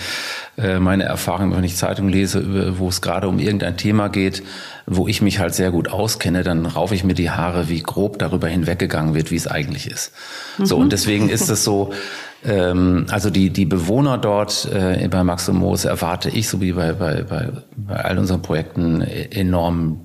[0.57, 4.43] äh, meine Erfahrung, wenn ich Zeitung lese, wo es gerade um irgendein Thema geht,
[4.85, 8.19] wo ich mich halt sehr gut auskenne, dann raufe ich mir die Haare, wie grob
[8.19, 10.13] darüber hinweggegangen wird, wie es eigentlich ist.
[10.57, 10.65] Mhm.
[10.65, 11.91] So und deswegen ist es so.
[12.43, 16.73] Ähm, also die die Bewohner dort äh, bei Max und Moos erwarte ich, so wie
[16.73, 20.01] bei bei bei, bei all unseren Projekten e-, enorm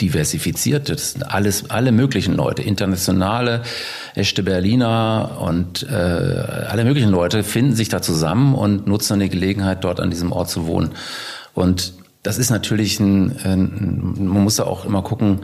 [0.00, 0.88] diversifiziert.
[0.88, 3.62] Das sind alles, alle möglichen Leute, internationale,
[4.14, 9.84] echte Berliner und äh, alle möglichen Leute finden sich da zusammen und nutzen eine Gelegenheit,
[9.84, 10.92] dort an diesem Ort zu wohnen.
[11.54, 15.40] Und das ist natürlich ein, ein man muss da auch immer gucken,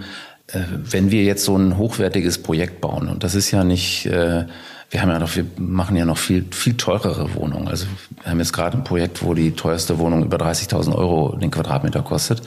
[0.48, 4.44] äh, wenn wir jetzt so ein hochwertiges Projekt bauen, und das ist ja nicht, äh,
[4.90, 7.68] wir haben ja noch, wir machen ja noch viel, viel teurere Wohnungen.
[7.68, 7.86] Also
[8.22, 12.02] wir haben jetzt gerade ein Projekt, wo die teuerste Wohnung über 30.000 Euro den Quadratmeter
[12.02, 12.42] kostet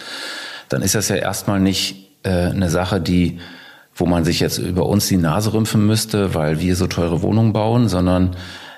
[0.69, 3.39] dann ist das ja erstmal nicht äh, eine Sache, die,
[3.95, 7.51] wo man sich jetzt über uns die Nase rümpfen müsste, weil wir so teure Wohnungen
[7.51, 8.35] bauen, sondern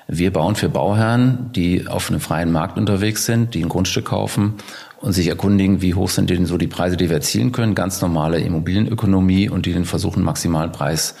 [0.08, 4.54] wir bauen für Bauherren, die auf einem freien Markt unterwegs sind, die ein Grundstück kaufen
[5.00, 7.74] und sich erkundigen, wie hoch sind denn so die Preise, die wir erzielen können.
[7.74, 11.14] Ganz normale Immobilienökonomie und die den versuchen, maximalen Preis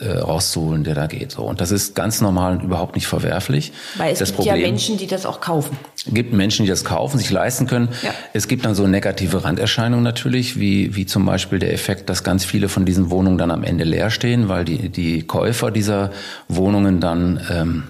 [0.00, 1.32] äh, rauszuholen, der da geht.
[1.32, 1.42] So.
[1.42, 3.72] Und das ist ganz normal und überhaupt nicht verwerflich.
[3.96, 5.76] Weil es das gibt Problem, ja Menschen, die das auch kaufen.
[6.06, 7.88] gibt Menschen, die das kaufen, sich leisten können.
[8.02, 8.10] Ja.
[8.32, 12.44] Es gibt dann so negative Randerscheinungen natürlich, wie, wie zum Beispiel der Effekt, dass ganz
[12.44, 16.10] viele von diesen Wohnungen dann am Ende leer stehen, weil die, die Käufer dieser
[16.48, 17.84] Wohnungen dann ähm,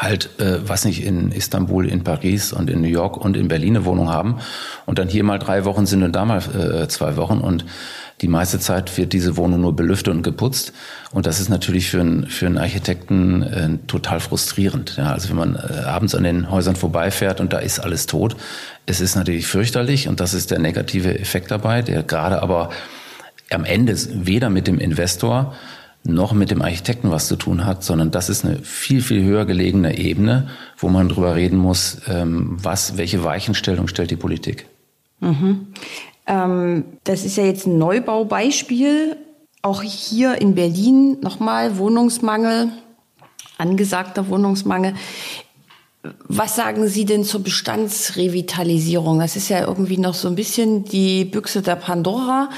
[0.00, 3.76] halt, äh, was nicht, in Istanbul, in Paris und in New York und in Berlin
[3.76, 4.38] eine Wohnung haben
[4.86, 7.64] und dann hier mal drei Wochen sind und da mal äh, zwei Wochen und
[8.20, 10.74] die meiste Zeit wird diese Wohnung nur belüftet und geputzt.
[11.10, 14.96] Und das ist natürlich für einen, für einen Architekten äh, total frustrierend.
[14.98, 18.36] Ja, also wenn man äh, abends an den Häusern vorbeifährt und da ist alles tot,
[18.84, 22.70] es ist natürlich fürchterlich und das ist der negative Effekt dabei, der gerade aber
[23.50, 25.54] am Ende weder mit dem Investor
[26.04, 29.44] noch mit dem Architekten was zu tun hat, sondern das ist eine viel, viel höher
[29.44, 34.66] gelegene Ebene, wo man drüber reden muss, ähm, was, welche Weichenstellung stellt die Politik.
[35.20, 35.68] Mhm.
[36.26, 39.16] Ähm, das ist ja jetzt ein Neubaubeispiel.
[39.62, 42.68] Auch hier in Berlin nochmal Wohnungsmangel,
[43.58, 44.94] angesagter Wohnungsmangel.
[46.02, 49.18] Was sagen Sie denn zur Bestandsrevitalisierung?
[49.18, 52.48] Das ist ja irgendwie noch so ein bisschen die Büchse der Pandora.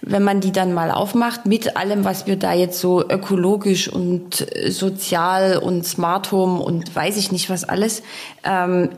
[0.00, 4.46] Wenn man die dann mal aufmacht, mit allem, was wir da jetzt so ökologisch und
[4.68, 8.04] sozial und Smart Home und weiß ich nicht was alles.
[8.44, 8.90] Ähm,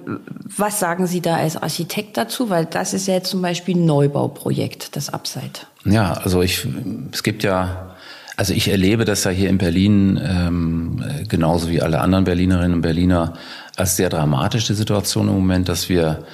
[0.44, 2.50] was sagen Sie da als Architekt dazu?
[2.50, 5.60] Weil das ist ja zum Beispiel ein Neubauprojekt, das Upside.
[5.86, 6.66] Ja, also ich,
[7.12, 7.96] es gibt ja
[8.36, 12.82] also ich erlebe das ja hier in Berlin ähm, genauso wie alle anderen Berlinerinnen und
[12.82, 13.32] Berliner
[13.76, 16.24] als sehr dramatische Situation im Moment, dass wir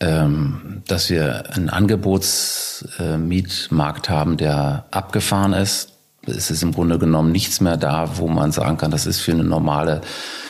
[0.00, 5.90] ähm, dass wir einen Angebotsmietmarkt äh, haben, der abgefahren ist.
[6.26, 9.30] Es ist im Grunde genommen nichts mehr da, wo man sagen kann, das ist für
[9.32, 10.00] eine normale,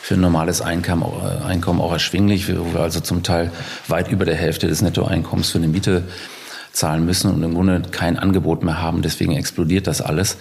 [0.01, 3.51] für ein normales Einkommen, äh, Einkommen auch erschwinglich, wo wir also zum Teil
[3.87, 6.03] weit über der Hälfte des Nettoeinkommens für eine Miete
[6.71, 9.01] zahlen müssen und im Grunde kein Angebot mehr haben.
[9.01, 10.37] Deswegen explodiert das alles.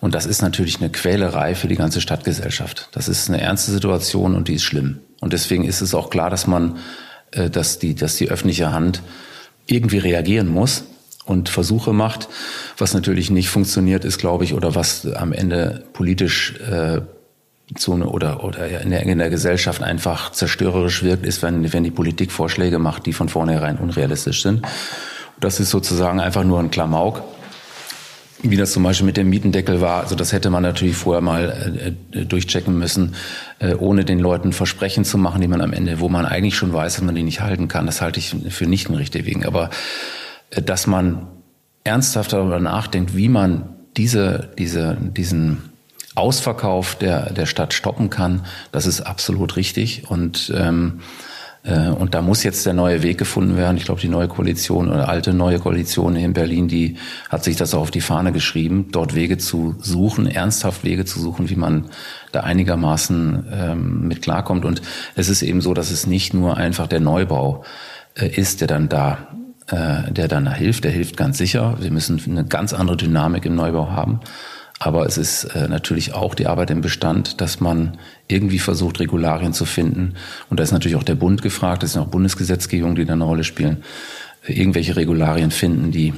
[0.00, 2.88] Und das ist natürlich eine Quälerei für die ganze Stadtgesellschaft.
[2.92, 4.98] Das ist eine ernste Situation und die ist schlimm.
[5.22, 6.78] Und deswegen ist es auch klar, dass man,
[7.30, 9.02] äh, dass die, dass die öffentliche Hand
[9.66, 10.82] irgendwie reagieren muss
[11.24, 12.28] und Versuche macht.
[12.76, 17.02] Was natürlich nicht funktioniert, ist, glaube ich, oder was am Ende politisch äh,
[17.76, 21.92] zu, oder, oder in, der, in der Gesellschaft einfach zerstörerisch wirkt, ist, wenn, wenn die
[21.92, 24.62] Politik Vorschläge macht, die von vornherein unrealistisch sind.
[25.38, 27.22] Das ist sozusagen einfach nur ein Klamauk
[28.42, 30.02] wie das zum Beispiel mit dem Mietendeckel war.
[30.02, 33.14] Also das hätte man natürlich vorher mal äh, äh, durchchecken müssen,
[33.60, 36.72] äh, ohne den Leuten Versprechen zu machen, die man am Ende, wo man eigentlich schon
[36.72, 37.86] weiß, dass man die nicht halten kann.
[37.86, 39.46] Das halte ich für nicht einen richtigen Weg.
[39.46, 39.70] Aber
[40.50, 41.28] äh, dass man
[41.84, 45.70] ernsthaft darüber nachdenkt, wie man diese, diese, diesen
[46.14, 50.10] Ausverkauf der, der Stadt stoppen kann, das ist absolut richtig.
[50.10, 51.31] Und ähm, äh,
[51.64, 53.76] und da muss jetzt der neue Weg gefunden werden.
[53.76, 56.96] Ich glaube, die neue Koalition oder alte neue Koalition in Berlin, die
[57.28, 61.20] hat sich das auch auf die Fahne geschrieben, dort Wege zu suchen, ernsthaft Wege zu
[61.20, 61.84] suchen, wie man
[62.32, 64.64] da einigermaßen ähm, mit klarkommt.
[64.64, 64.82] Und
[65.14, 67.64] es ist eben so, dass es nicht nur einfach der Neubau
[68.18, 69.28] äh, ist, der dann da
[69.68, 71.76] äh, der dann hilft, der hilft ganz sicher.
[71.80, 74.20] Wir müssen eine ganz andere Dynamik im Neubau haben.
[74.84, 79.52] Aber es ist äh, natürlich auch die Arbeit im Bestand, dass man irgendwie versucht, Regularien
[79.52, 80.14] zu finden.
[80.50, 83.22] Und da ist natürlich auch der Bund gefragt, es sind auch Bundesgesetzgebungen, die da eine
[83.22, 83.84] Rolle spielen,
[84.44, 86.12] äh, irgendwelche Regularien finden, die,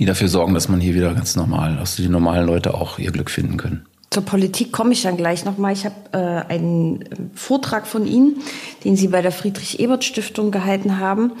[0.00, 3.12] die dafür sorgen, dass man hier wieder ganz normal, dass die normalen Leute auch ihr
[3.12, 3.86] Glück finden können.
[4.10, 5.72] Zur Politik komme ich dann gleich nochmal.
[5.72, 8.38] Ich habe äh, einen Vortrag von Ihnen,
[8.82, 11.32] den Sie bei der Friedrich-Ebert-Stiftung gehalten haben,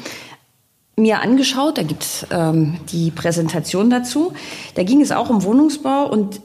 [0.96, 1.78] mir angeschaut.
[1.78, 4.32] Da gibt's ähm, die Präsentation dazu.
[4.74, 6.40] Da ging es auch um Wohnungsbau und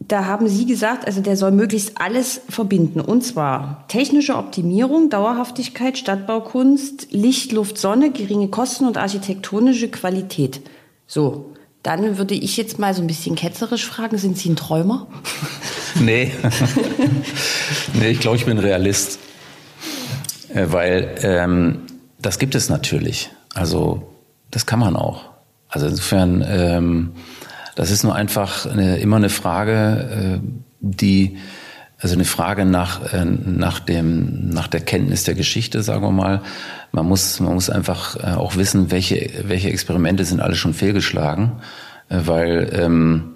[0.00, 3.00] da haben Sie gesagt, also der soll möglichst alles verbinden.
[3.00, 10.62] Und zwar technische Optimierung, Dauerhaftigkeit, Stadtbaukunst, Licht, Luft, Sonne, geringe Kosten und architektonische Qualität.
[11.06, 15.06] So, dann würde ich jetzt mal so ein bisschen ketzerisch fragen, sind Sie ein Träumer?
[16.00, 16.30] Nee.
[17.94, 19.18] nee, ich glaube, ich bin Realist.
[20.54, 21.80] Äh, weil ähm,
[22.20, 23.30] das gibt es natürlich.
[23.54, 24.14] Also
[24.50, 25.24] das kann man auch.
[25.68, 27.12] Also insofern, ähm,
[27.76, 30.48] das ist nur einfach eine, immer eine Frage, äh,
[30.80, 31.38] die
[32.00, 36.42] also eine Frage nach äh, nach dem nach der Kenntnis der Geschichte, sagen wir mal.
[36.92, 41.60] Man muss man muss einfach äh, auch wissen, welche welche Experimente sind alle schon fehlgeschlagen,
[42.08, 43.34] äh, weil ähm,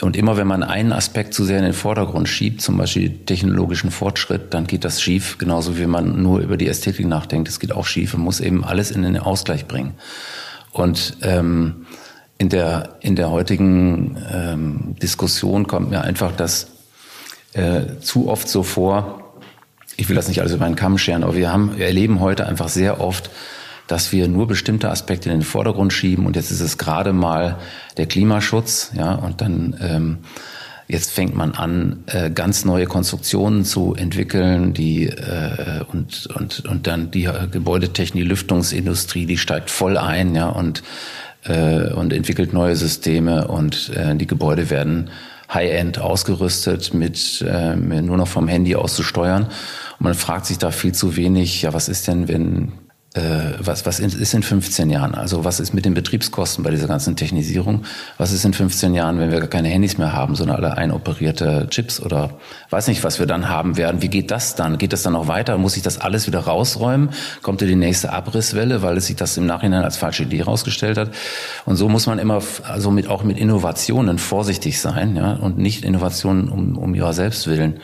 [0.00, 3.90] und immer wenn man einen Aspekt zu sehr in den Vordergrund schiebt, zum Beispiel technologischen
[3.90, 5.36] Fortschritt, dann geht das schief.
[5.38, 8.14] Genauso wie man nur über die Ästhetik nachdenkt, das geht auch schief.
[8.14, 9.94] Man muss eben alles in den Ausgleich bringen.
[10.72, 11.86] Und ähm,
[12.38, 16.68] in der in der heutigen ähm, Diskussion kommt mir einfach das
[17.52, 19.34] äh, zu oft so vor.
[19.96, 22.46] Ich will das nicht alles über einen Kamm scheren, aber wir haben wir erleben heute
[22.46, 23.30] einfach sehr oft
[23.90, 27.58] dass wir nur bestimmte Aspekte in den Vordergrund schieben und jetzt ist es gerade mal
[27.96, 30.18] der Klimaschutz, ja, und dann ähm,
[30.86, 36.86] jetzt fängt man an, äh, ganz neue Konstruktionen zu entwickeln, die äh, und und und
[36.86, 40.84] dann die Gebäudetechnik, Lüftungsindustrie, die steigt voll ein, ja, und
[41.44, 45.10] äh, und entwickelt neue Systeme und äh, die Gebäude werden
[45.52, 49.46] High-End ausgerüstet mit, äh, nur noch vom Handy aus zu steuern.
[49.98, 52.70] Und man fragt sich da viel zu wenig, ja, was ist denn, wenn
[53.12, 55.16] was, was ist in 15 Jahren?
[55.16, 57.82] Also was ist mit den Betriebskosten bei dieser ganzen Technisierung?
[58.18, 61.66] Was ist in 15 Jahren, wenn wir gar keine Handys mehr haben, sondern alle einoperierte
[61.70, 62.38] Chips oder
[62.70, 64.00] weiß nicht, was wir dann haben werden?
[64.00, 64.78] Wie geht das dann?
[64.78, 65.58] Geht das dann noch weiter?
[65.58, 67.10] Muss ich das alles wieder rausräumen?
[67.42, 71.10] Kommt die nächste Abrisswelle, weil es sich das im Nachhinein als falsche Idee herausgestellt hat?
[71.64, 75.84] Und so muss man immer, also mit, auch mit Innovationen vorsichtig sein, ja, und nicht
[75.84, 77.80] Innovationen um, um ihrer selbst willen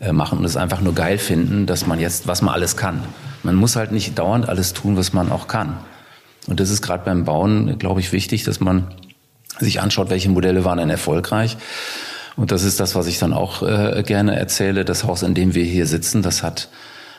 [0.00, 3.00] äh, machen und es einfach nur geil finden, dass man jetzt, was man alles kann.
[3.44, 5.76] Man muss halt nicht dauernd alles tun, was man auch kann.
[6.46, 8.88] Und das ist gerade beim Bauen, glaube ich, wichtig, dass man
[9.60, 11.56] sich anschaut, welche Modelle waren denn erfolgreich.
[12.36, 14.84] Und das ist das, was ich dann auch äh, gerne erzähle.
[14.84, 16.68] Das Haus, in dem wir hier sitzen, das hat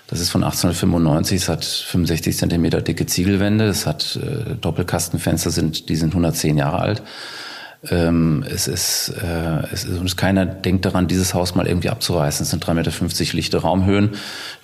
[0.08, 5.90] Das ist von 1895, es hat 65 Zentimeter dicke Ziegelwände, es hat äh, Doppelkastenfenster, sind,
[5.90, 7.02] die sind 110 Jahre alt.
[7.92, 12.44] Ähm, es, ist, äh, es ist, und keiner denkt daran, dieses Haus mal irgendwie abzureißen.
[12.44, 14.12] Es sind 3,50 Meter lichte Raumhöhen.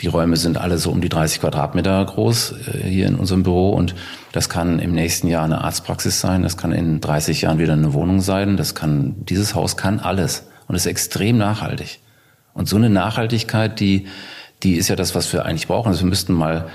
[0.01, 3.71] Die Räume sind alle so um die 30 Quadratmeter groß äh, hier in unserem Büro.
[3.71, 3.95] Und
[4.31, 6.43] das kann im nächsten Jahr eine Arztpraxis sein.
[6.43, 8.57] Das kann in 30 Jahren wieder eine Wohnung sein.
[8.57, 11.99] Das kann, dieses Haus kann alles und ist extrem nachhaltig.
[12.53, 14.07] Und so eine Nachhaltigkeit, die,
[14.63, 15.89] die ist ja das, was wir eigentlich brauchen.
[15.89, 16.69] Also wir müssten mal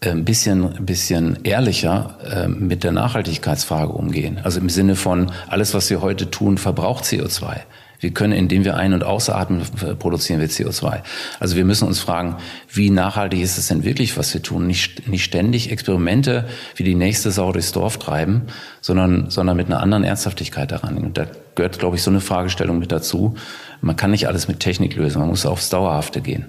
[0.00, 4.38] ein bisschen, ein bisschen ehrlicher äh, mit der Nachhaltigkeitsfrage umgehen.
[4.42, 7.60] Also im Sinne von, alles, was wir heute tun, verbraucht CO2.
[7.98, 9.62] Wir können, indem wir ein- und ausatmen,
[9.98, 11.00] produzieren wir CO2.
[11.40, 12.36] Also wir müssen uns fragen,
[12.70, 14.66] wie nachhaltig ist es denn wirklich, was wir tun?
[14.66, 18.42] Nicht, nicht ständig Experimente wie die nächste Sau durchs Dorf treiben,
[18.82, 20.98] sondern, sondern mit einer anderen Ernsthaftigkeit daran.
[20.98, 23.34] Und da gehört, glaube ich, so eine Fragestellung mit dazu.
[23.80, 26.46] Man kann nicht alles mit Technik lösen, man muss aufs Dauerhafte gehen.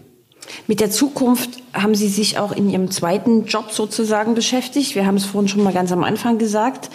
[0.67, 4.95] Mit der Zukunft haben Sie sich auch in Ihrem zweiten Job sozusagen beschäftigt.
[4.95, 6.89] Wir haben es vorhin schon mal ganz am Anfang gesagt.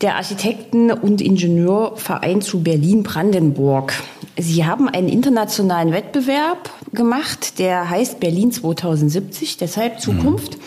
[0.00, 3.94] Der Architekten- und Ingenieurverein zu Berlin-Brandenburg.
[4.36, 10.56] Sie haben einen internationalen Wettbewerb gemacht, der heißt Berlin 2070, deshalb Zukunft.
[10.56, 10.62] Mhm.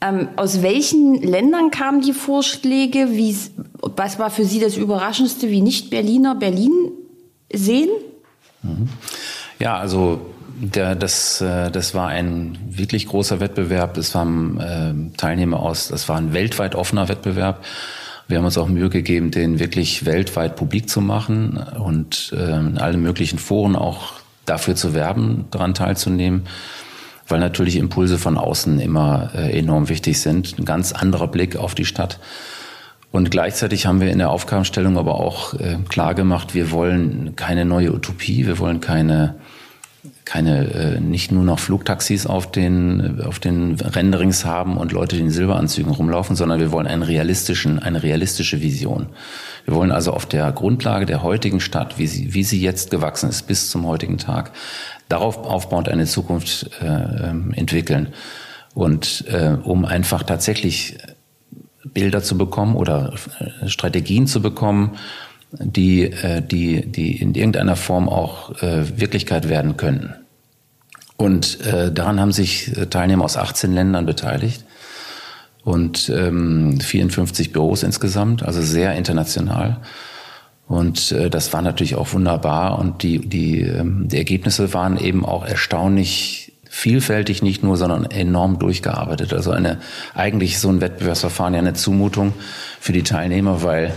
[0.00, 3.12] Ähm, aus welchen Ländern kamen die Vorschläge?
[3.12, 3.34] Wie,
[3.80, 6.72] was war für Sie das Überraschendste, wie Nicht-Berliner Berlin
[7.50, 7.88] sehen?
[8.62, 8.90] Mhm.
[9.58, 10.20] Ja, also
[10.60, 13.96] der, das, äh, das war ein wirklich großer Wettbewerb.
[13.96, 17.64] Es waren äh, Teilnehmer aus, das war ein weltweit offener Wettbewerb.
[18.26, 22.78] Wir haben uns auch Mühe gegeben, den wirklich weltweit publik zu machen und äh, in
[22.78, 24.14] allen möglichen Foren auch
[24.46, 26.44] dafür zu werben, daran teilzunehmen,
[27.28, 30.58] weil natürlich Impulse von außen immer äh, enorm wichtig sind.
[30.58, 32.18] Ein ganz anderer Blick auf die Stadt.
[33.10, 37.64] Und gleichzeitig haben wir in der Aufgabenstellung aber auch äh, klar gemacht, wir wollen keine
[37.64, 39.36] neue Utopie, wir wollen keine
[40.24, 45.30] keine äh, nicht nur noch Flugtaxis auf den auf den Renderings haben und Leute, in
[45.30, 49.08] Silberanzügen rumlaufen, sondern wir wollen einen realistischen eine realistische Vision.
[49.66, 53.28] Wir wollen also auf der Grundlage der heutigen Stadt, wie sie wie sie jetzt gewachsen
[53.28, 54.52] ist bis zum heutigen Tag,
[55.08, 58.08] darauf aufbauend eine Zukunft äh, ähm, entwickeln
[58.72, 60.98] und äh, um einfach tatsächlich
[61.84, 64.96] Bilder zu bekommen oder äh, Strategien zu bekommen
[65.58, 70.14] die, äh, die, die in irgendeiner Form auch äh, Wirklichkeit werden können.
[71.16, 74.64] Und äh, daran haben sich Teilnehmer aus 18 Ländern beteiligt
[75.62, 79.80] und ähm, 54 Büros insgesamt, also sehr international.
[80.66, 85.24] Und äh, das war natürlich auch wunderbar und die, die, ähm, die Ergebnisse waren eben
[85.24, 86.43] auch erstaunlich
[86.74, 89.32] vielfältig nicht nur, sondern enorm durchgearbeitet.
[89.32, 89.78] Also eine
[90.12, 92.32] eigentlich so ein Wettbewerbsverfahren ja eine Zumutung
[92.80, 93.94] für die Teilnehmer, weil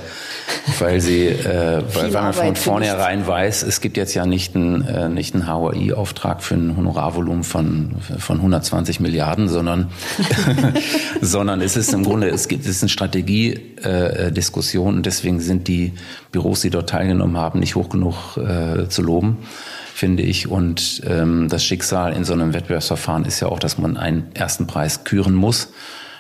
[0.79, 4.85] weil sie, äh, weil, weil man von vornherein weiß, es gibt jetzt ja nicht einen,
[4.85, 9.89] äh, nicht einen HOI-Auftrag für ein Honorarvolumen von, von 120 Milliarden, sondern,
[11.21, 15.67] sondern es ist im Grunde, es gibt, es ist eine Strategiediskussion äh, und deswegen sind
[15.67, 15.93] die
[16.31, 19.39] Büros, die dort teilgenommen haben, nicht hoch genug äh, zu loben
[19.97, 20.47] finde ich.
[20.47, 24.67] Und ähm, das Schicksal in so einem Wettbewerbsverfahren ist ja auch, dass man einen ersten
[24.67, 25.69] Preis küren muss.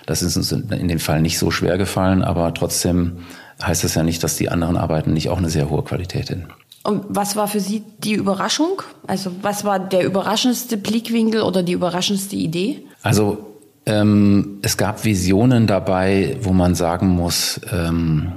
[0.07, 3.19] Das ist uns in dem Fall nicht so schwer gefallen, aber trotzdem
[3.61, 6.47] heißt das ja nicht, dass die anderen Arbeiten nicht auch eine sehr hohe Qualität hätten.
[6.83, 8.81] Und was war für Sie die Überraschung?
[9.05, 12.83] Also was war der überraschendste Blickwinkel oder die überraschendste Idee?
[13.03, 18.31] Also ähm, es gab Visionen dabei, wo man sagen muss, ähm,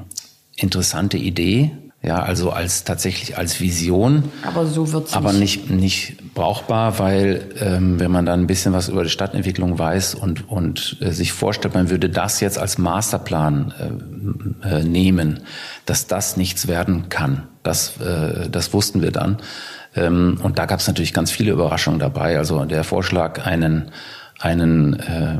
[0.54, 1.70] interessante Idee,
[2.02, 4.30] ja, also als tatsächlich als Vision.
[4.42, 8.88] Aber so wird's Aber nicht, nicht brauchbar, weil ähm, wenn man dann ein bisschen was
[8.88, 13.74] über die Stadtentwicklung weiß und, und äh, sich vorstellt, man würde das jetzt als Masterplan
[14.62, 15.40] äh, äh, nehmen,
[15.84, 17.48] dass das nichts werden kann.
[17.62, 19.36] Das, äh, das wussten wir dann.
[19.94, 22.38] Ähm, und da gab es natürlich ganz viele Überraschungen dabei.
[22.38, 23.90] Also der Vorschlag, einen
[24.42, 25.36] einen äh,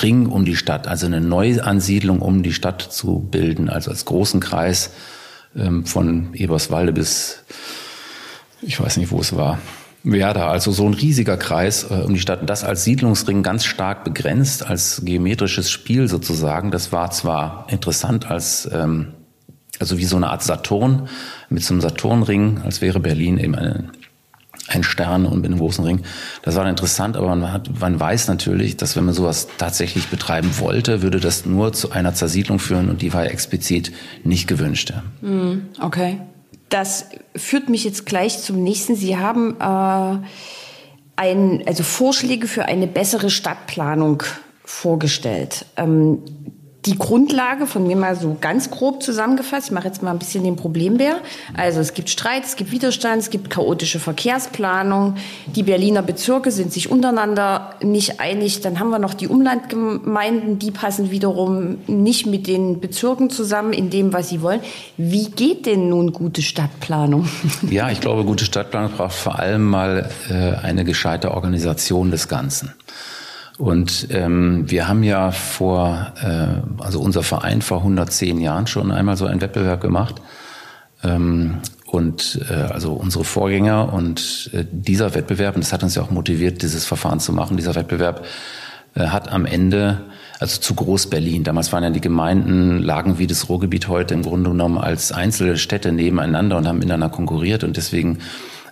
[0.00, 4.38] Ring um die Stadt, also eine Neuansiedlung um die Stadt zu bilden, also als großen
[4.38, 4.92] Kreis
[5.56, 7.44] ähm, von Eberswalde bis,
[8.62, 9.58] ich weiß nicht, wo es war,
[10.04, 12.48] Werder, also so ein riesiger Kreis äh, um die Stadt.
[12.48, 16.70] Das als Siedlungsring ganz stark begrenzt, als geometrisches Spiel sozusagen.
[16.70, 19.14] Das war zwar interessant als, ähm,
[19.78, 21.08] also wie so eine Art Saturn
[21.50, 23.90] mit so einem Saturnring, als wäre Berlin eben eine
[24.68, 26.02] ein Stern und mit einem großen Ring.
[26.42, 30.58] Das war interessant, aber man, hat, man weiß natürlich, dass wenn man sowas tatsächlich betreiben
[30.58, 33.92] wollte, würde das nur zu einer Zersiedlung führen und die war explizit
[34.24, 34.92] nicht gewünscht.
[35.20, 36.20] Hm, okay.
[36.68, 38.94] Das führt mich jetzt gleich zum nächsten.
[38.94, 40.18] Sie haben äh,
[41.16, 44.22] ein, also Vorschläge für eine bessere Stadtplanung
[44.64, 45.64] vorgestellt.
[45.76, 46.18] Ähm,
[46.86, 49.66] die Grundlage von mir mal so ganz grob zusammengefasst.
[49.66, 51.16] Ich mache jetzt mal ein bisschen den Problembär.
[51.56, 55.16] Also es gibt Streit, es gibt Widerstand, es gibt chaotische Verkehrsplanung.
[55.54, 58.60] Die Berliner Bezirke sind sich untereinander nicht einig.
[58.60, 63.90] Dann haben wir noch die Umlandgemeinden, die passen wiederum nicht mit den Bezirken zusammen in
[63.90, 64.60] dem, was sie wollen.
[64.96, 67.28] Wie geht denn nun gute Stadtplanung?
[67.70, 72.72] Ja, ich glaube, gute Stadtplanung braucht vor allem mal äh, eine gescheite Organisation des Ganzen.
[73.58, 79.16] Und ähm, wir haben ja vor, äh, also unser Verein vor 110 Jahren schon einmal
[79.16, 80.22] so einen Wettbewerb gemacht.
[81.02, 86.02] Ähm, und äh, also unsere Vorgänger und äh, dieser Wettbewerb, und das hat uns ja
[86.02, 88.24] auch motiviert, dieses Verfahren zu machen, dieser Wettbewerb
[88.94, 90.02] äh, hat am Ende,
[90.38, 94.50] also zu Groß-Berlin, damals waren ja die Gemeinden, lagen wie das Ruhrgebiet heute im Grunde
[94.50, 97.64] genommen als einzelne Städte nebeneinander und haben miteinander konkurriert.
[97.64, 98.18] Und deswegen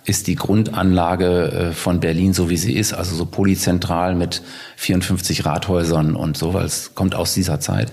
[0.07, 4.41] ist die Grundanlage äh, von Berlin so wie sie ist, also so polyzentral mit
[4.77, 7.91] 54 Rathäusern und so, weil es kommt aus dieser Zeit.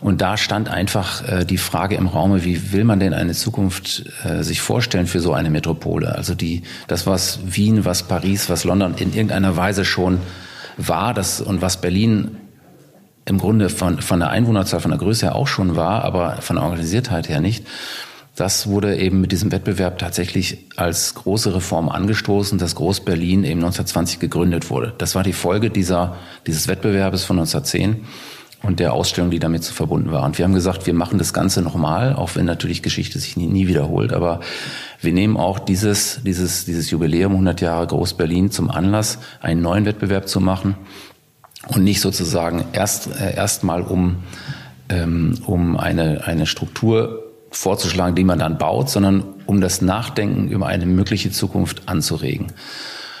[0.00, 4.04] Und da stand einfach äh, die Frage im Raume, wie will man denn eine Zukunft
[4.24, 6.14] äh, sich vorstellen für so eine Metropole?
[6.14, 10.20] Also die, das, was Wien, was Paris, was London in irgendeiner Weise schon
[10.76, 12.36] war, das und was Berlin
[13.24, 16.56] im Grunde von, von der Einwohnerzahl, von der Größe her auch schon war, aber von
[16.56, 17.64] der Organisiertheit her nicht.
[18.34, 24.20] Das wurde eben mit diesem Wettbewerb tatsächlich als große Reform angestoßen, dass Groß-Berlin eben 1920
[24.20, 24.94] gegründet wurde.
[24.96, 26.16] Das war die Folge dieser,
[26.46, 28.06] dieses Wettbewerbes von 1910
[28.62, 30.24] und der Ausstellung, die damit so verbunden war.
[30.24, 33.48] Und wir haben gesagt, wir machen das Ganze nochmal, auch wenn natürlich Geschichte sich nie,
[33.48, 34.14] nie wiederholt.
[34.14, 34.40] Aber
[35.00, 40.26] wir nehmen auch dieses, dieses, dieses Jubiläum 100 Jahre Groß-Berlin zum Anlass, einen neuen Wettbewerb
[40.26, 40.76] zu machen
[41.68, 44.22] und nicht sozusagen erst äh, erstmal um
[44.88, 47.21] ähm, um eine eine Struktur
[47.52, 52.48] vorzuschlagen, die man dann baut, sondern um das Nachdenken über eine mögliche Zukunft anzuregen.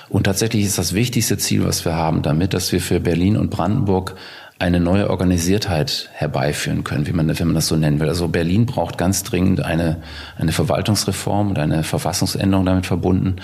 [0.08, 3.50] Und tatsächlich ist das wichtigste Ziel, was wir haben, damit, dass wir für Berlin und
[3.50, 4.14] Brandenburg
[4.58, 8.08] eine neue Organisiertheit herbeiführen können, wie man, wenn man das so nennen will.
[8.08, 10.02] Also Berlin braucht ganz dringend eine,
[10.38, 13.36] eine Verwaltungsreform und eine Verfassungsänderung damit verbunden,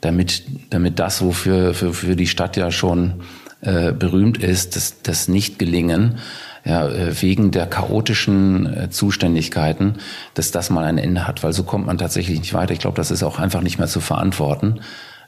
[0.00, 3.22] damit, damit das, wofür für, für die Stadt ja schon
[3.60, 6.18] äh, berühmt ist, das, das Nicht-Gelingen,
[6.64, 9.96] ja, äh, wegen der chaotischen äh, Zuständigkeiten,
[10.34, 12.72] dass das mal ein Ende hat, weil so kommt man tatsächlich nicht weiter.
[12.72, 14.80] Ich glaube, das ist auch einfach nicht mehr zu verantworten,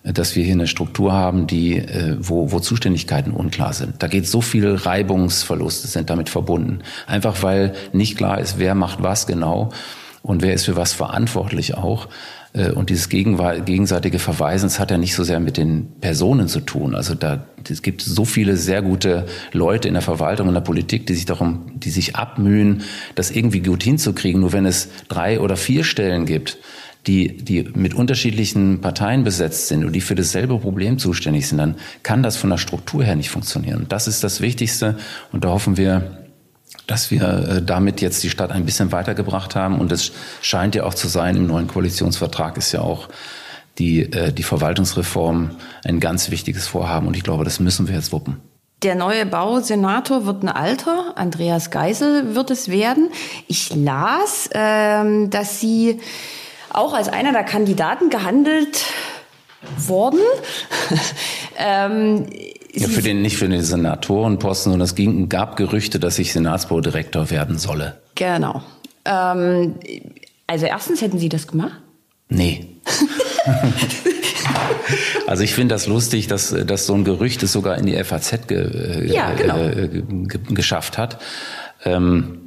[0.04, 1.82] äh, dass wir hier eine Struktur haben, die,
[2.18, 4.02] wo, wo Zuständigkeiten unklar sind.
[4.02, 6.80] Da geht so viel Reibungsverluste sind damit verbunden.
[7.06, 9.70] Einfach weil nicht klar ist, wer macht was genau
[10.22, 12.08] und wer ist für was verantwortlich auch.
[12.54, 16.94] Äh, und dieses gegenseitige Verweisen, hat ja nicht so sehr mit den Personen zu tun.
[16.94, 21.06] Also da es gibt so viele sehr gute Leute in der Verwaltung und der Politik,
[21.06, 22.82] die sich darum, die sich abmühen,
[23.14, 24.40] das irgendwie gut hinzukriegen.
[24.40, 26.58] Nur wenn es drei oder vier Stellen gibt,
[27.06, 31.76] die, die mit unterschiedlichen Parteien besetzt sind und die für dasselbe Problem zuständig sind, dann
[32.02, 33.86] kann das von der Struktur her nicht funktionieren.
[33.88, 34.96] Das ist das Wichtigste.
[35.32, 36.23] Und da hoffen wir,
[36.86, 39.80] dass wir äh, damit jetzt die Stadt ein bisschen weitergebracht haben.
[39.80, 40.12] Und es
[40.42, 43.08] scheint ja auch zu sein, im neuen Koalitionsvertrag ist ja auch
[43.78, 47.06] die, äh, die Verwaltungsreform ein ganz wichtiges Vorhaben.
[47.06, 48.40] Und ich glaube, das müssen wir jetzt wuppen.
[48.82, 53.08] Der neue Bausenator wird ein Alter, Andreas Geisel wird es werden.
[53.48, 56.00] Ich las, ähm, dass Sie
[56.70, 58.84] auch als einer der Kandidaten gehandelt
[59.78, 60.20] worden.
[61.56, 62.26] ähm,
[62.74, 67.30] ja, für den, nicht für den Senatorenposten, sondern es ging, gab Gerüchte, dass ich Senatsbaudirektor
[67.30, 68.00] werden solle.
[68.14, 68.62] Genau.
[69.04, 69.74] Ähm,
[70.46, 71.80] also erstens hätten Sie das gemacht?
[72.28, 72.66] Nee.
[75.26, 78.46] also ich finde das lustig, dass, dass so ein Gerücht es sogar in die FAZ
[78.46, 79.58] ge, äh, ja, genau.
[79.58, 81.18] äh, ge, geschafft hat.
[81.84, 82.40] Ähm,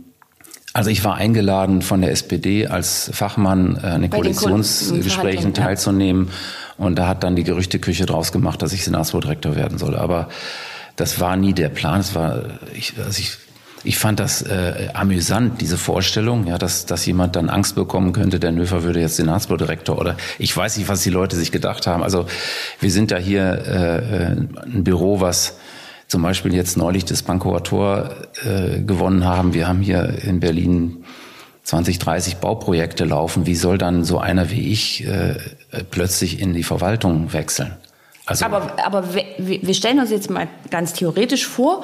[0.73, 6.27] also ich war eingeladen von der SPD als Fachmann äh, an den Koalitionsgesprächen teilzunehmen.
[6.27, 6.33] Ja.
[6.77, 9.95] Und da hat dann die Gerüchteküche draus gemacht, dass ich Senatsbaudirektor werden soll.
[9.95, 10.29] Aber
[10.95, 11.99] das war nie der Plan.
[11.99, 13.37] Es war, ich, also ich,
[13.83, 18.39] ich fand das äh, amüsant, diese Vorstellung, ja, dass, dass jemand dann Angst bekommen könnte,
[18.39, 22.03] der Nöfer würde jetzt Senatsbaudirektor oder ich weiß nicht, was die Leute sich gedacht haben.
[22.03, 22.25] Also
[22.79, 25.57] wir sind da hier äh, ein Büro, was
[26.07, 28.09] zum Beispiel jetzt neulich das Pankower Tor
[28.45, 29.53] äh, gewonnen haben.
[29.53, 31.03] Wir haben hier in Berlin
[31.67, 35.35] 20, 30 Bauprojekte laufen, wie soll dann so einer wie ich äh,
[35.91, 37.75] plötzlich in die Verwaltung wechseln?
[38.25, 41.83] Also aber, aber wir stellen uns jetzt mal ganz theoretisch vor,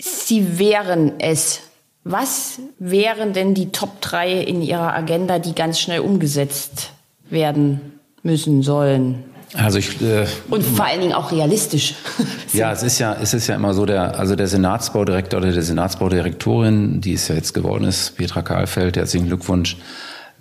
[0.00, 1.62] Sie wären es.
[2.04, 6.92] Was wären denn die Top 3 in Ihrer Agenda, die ganz schnell umgesetzt
[7.28, 9.24] werden müssen sollen?
[9.54, 11.94] Also ich, äh, und vor allen Dingen auch realistisch.
[12.52, 15.62] ja, es ist ja, es ist ja immer so, der, also der Senatsbaudirektor oder der
[15.62, 19.78] Senatsbaudirektorin, die es ja jetzt geworden ist, Petra Kahlfeld, herzlichen Glückwunsch,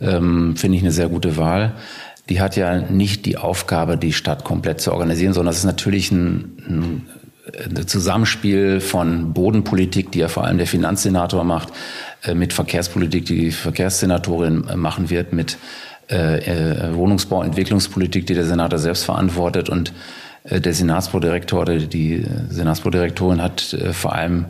[0.02, 1.74] ähm, finde ich eine sehr gute Wahl.
[2.30, 6.12] Die hat ja nicht die Aufgabe, die Stadt komplett zu organisieren, sondern es ist natürlich
[6.12, 11.70] ein, ein Zusammenspiel von Bodenpolitik, die ja vor allem der Finanzsenator macht,
[12.24, 15.58] äh, mit Verkehrspolitik, die die Verkehrssenatorin äh, machen wird, mit
[16.08, 19.92] äh, Wohnungsbau, Entwicklungspolitik, die der Senator selbst verantwortet und
[20.50, 24.46] der Senatsbaudirektor oder die Senatsbaudirektorin hat vor allem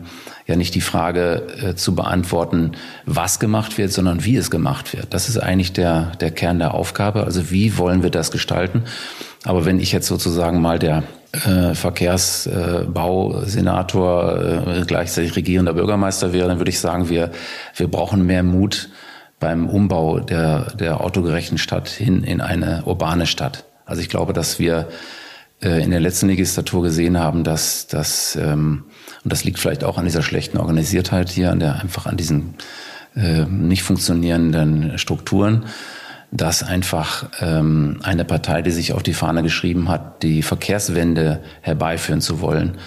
[0.45, 2.73] ja nicht die Frage zu beantworten,
[3.07, 5.15] was gemacht wird, sondern wie es gemacht wird.
[5.15, 7.23] Das ist eigentlich der, der Kern der Aufgabe.
[7.23, 8.83] Also wie wollen wir das gestalten?
[9.43, 11.01] Aber wenn ich jetzt sozusagen mal der
[11.45, 17.31] äh, Verkehrsbausenator, äh, gleichzeitig regierender Bürgermeister wäre, dann würde ich sagen, wir,
[17.75, 18.89] wir brauchen mehr Mut
[19.39, 23.65] beim Umbau der, der autogerechten Stadt hin in eine urbane Stadt.
[23.85, 24.89] Also ich glaube, dass wir
[25.61, 28.85] äh, in der letzten Legislatur gesehen haben, dass, dass ähm,
[29.23, 32.55] und das liegt vielleicht auch an dieser schlechten Organisiertheit hier, an der einfach an diesen
[33.15, 35.65] äh, nicht funktionierenden Strukturen,
[36.31, 42.21] dass einfach ähm, eine Partei, die sich auf die Fahne geschrieben hat, die Verkehrswende herbeiführen
[42.21, 42.77] zu wollen,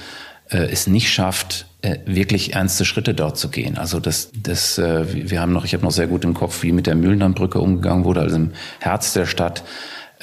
[0.51, 3.79] äh, es nicht schafft, äh, wirklich ernste Schritte dort zu gehen.
[3.79, 6.73] Also das, das, äh, wir haben noch, ich habe noch sehr gut im Kopf, wie
[6.73, 9.63] mit der Mühlendammbrücke umgegangen wurde, also im Herz der Stadt.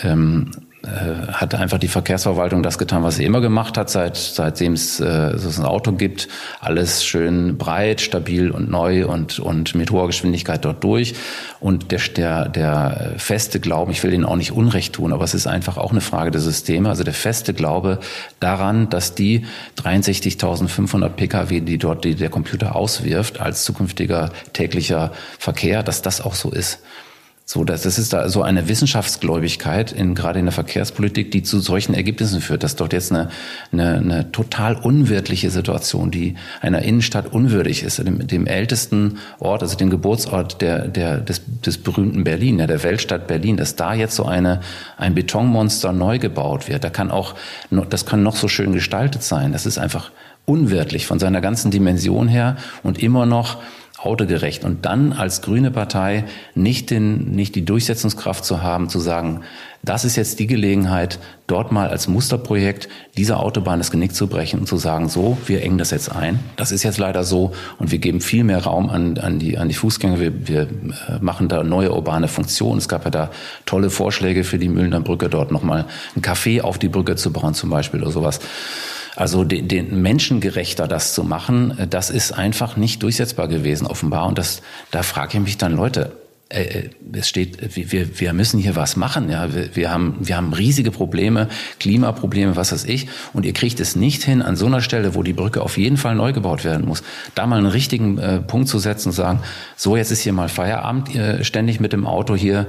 [0.04, 0.52] Ähm,
[0.84, 5.00] äh, hat einfach die Verkehrsverwaltung das getan, was sie immer gemacht hat, seit, seitdem es
[5.00, 6.28] äh, so ein Auto gibt.
[6.60, 11.16] Alles schön breit, stabil und neu und, und mit hoher Geschwindigkeit dort durch.
[11.60, 15.34] Und der, der, der feste Glauben, ich will denen auch nicht Unrecht tun, aber es
[15.34, 16.90] ist einfach auch eine Frage der Systeme.
[16.90, 18.00] Also der feste Glaube
[18.40, 19.46] daran, dass die
[19.84, 26.36] 63.500 Pkw, die dort die der Computer auswirft, als zukünftiger täglicher Verkehr, dass das auch
[26.36, 26.80] so ist.
[27.50, 31.62] So, das, das ist da so eine Wissenschaftsgläubigkeit in, gerade in der Verkehrspolitik, die zu
[31.62, 32.62] solchen Ergebnissen führt.
[32.62, 33.30] Das ist dort jetzt eine,
[33.72, 39.78] eine, eine total unwirtliche Situation, die einer Innenstadt unwürdig ist, dem, dem ältesten Ort, also
[39.78, 44.26] dem Geburtsort der, der, des, des berühmten Berlin, der Weltstadt Berlin, dass da jetzt so
[44.26, 44.60] eine,
[44.98, 46.84] ein Betonmonster neu gebaut wird.
[46.84, 47.34] Da kann auch,
[47.90, 49.54] das kann noch so schön gestaltet sein.
[49.54, 50.12] Das ist einfach
[50.44, 53.58] unwirtlich von seiner ganzen Dimension her und immer noch
[53.98, 59.42] autogerecht und dann als grüne Partei nicht, den, nicht die Durchsetzungskraft zu haben, zu sagen,
[59.84, 64.60] das ist jetzt die Gelegenheit, dort mal als Musterprojekt dieser Autobahn das Genick zu brechen
[64.60, 66.40] und zu sagen, so, wir engen das jetzt ein.
[66.58, 69.70] Das ist jetzt leider so und wir geben viel mehr Raum an, an, die, an
[69.70, 70.20] die Fußgänger.
[70.20, 70.68] Wir, wir äh,
[71.22, 72.80] machen da neue urbane Funktionen.
[72.80, 73.32] Es gab ja da
[73.66, 75.86] tolle Vorschläge für die Mühlener Brücke, dort nochmal
[76.16, 78.40] ein Café auf die Brücke zu bauen zum Beispiel oder sowas.
[79.18, 83.88] Also den, den Menschen gerechter das zu machen, äh, das ist einfach nicht durchsetzbar gewesen,
[83.88, 84.28] offenbar.
[84.28, 84.62] Und das,
[84.92, 86.12] da frage ich mich dann, Leute,
[86.50, 89.32] äh, äh, es steht, wir, wir müssen hier was machen.
[89.32, 91.50] Ja, wir, wir, haben, wir haben riesige Probleme,
[91.80, 93.10] Klimaprobleme, was weiß ich.
[93.34, 95.98] Und ihr kriegt es nicht hin, an so einer Stelle, wo die Brücke auf jeden
[95.98, 97.02] Fall neu gebaut werden muss,
[97.34, 99.40] da mal einen richtigen äh, Punkt zu setzen und sagen,
[99.76, 102.68] so jetzt ist hier mal Feierabend, ihr ständig mit dem Auto hier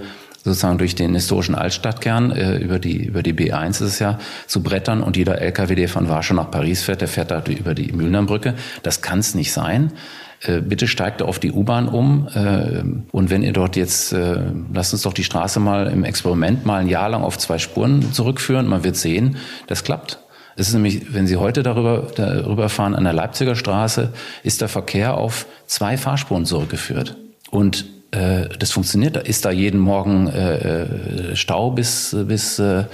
[0.49, 4.63] sozusagen durch den historischen Altstadtkern äh, über die über die B1 ist es ja zu
[4.63, 7.93] brettern und jeder LKW, der von Warschau nach Paris fährt, der fährt da über die
[7.93, 8.55] Mühlenbrücke.
[8.83, 9.93] Das kann es nicht sein.
[10.41, 14.41] Äh, bitte steigt auf die U-Bahn um äh, und wenn ihr dort jetzt, äh,
[14.73, 18.13] lasst uns doch die Straße mal im Experiment mal ein Jahr lang auf zwei Spuren
[18.13, 18.67] zurückführen.
[18.67, 19.37] Man wird sehen,
[19.67, 20.21] das klappt.
[20.57, 24.69] Es ist nämlich, wenn Sie heute darüber, darüber fahren, an der Leipziger Straße, ist der
[24.69, 27.17] Verkehr auf zwei Fahrspuren zurückgeführt.
[27.51, 29.17] Und äh, das funktioniert.
[29.29, 32.85] Ist da jeden Morgen äh, äh, Stau bis, bis, äh,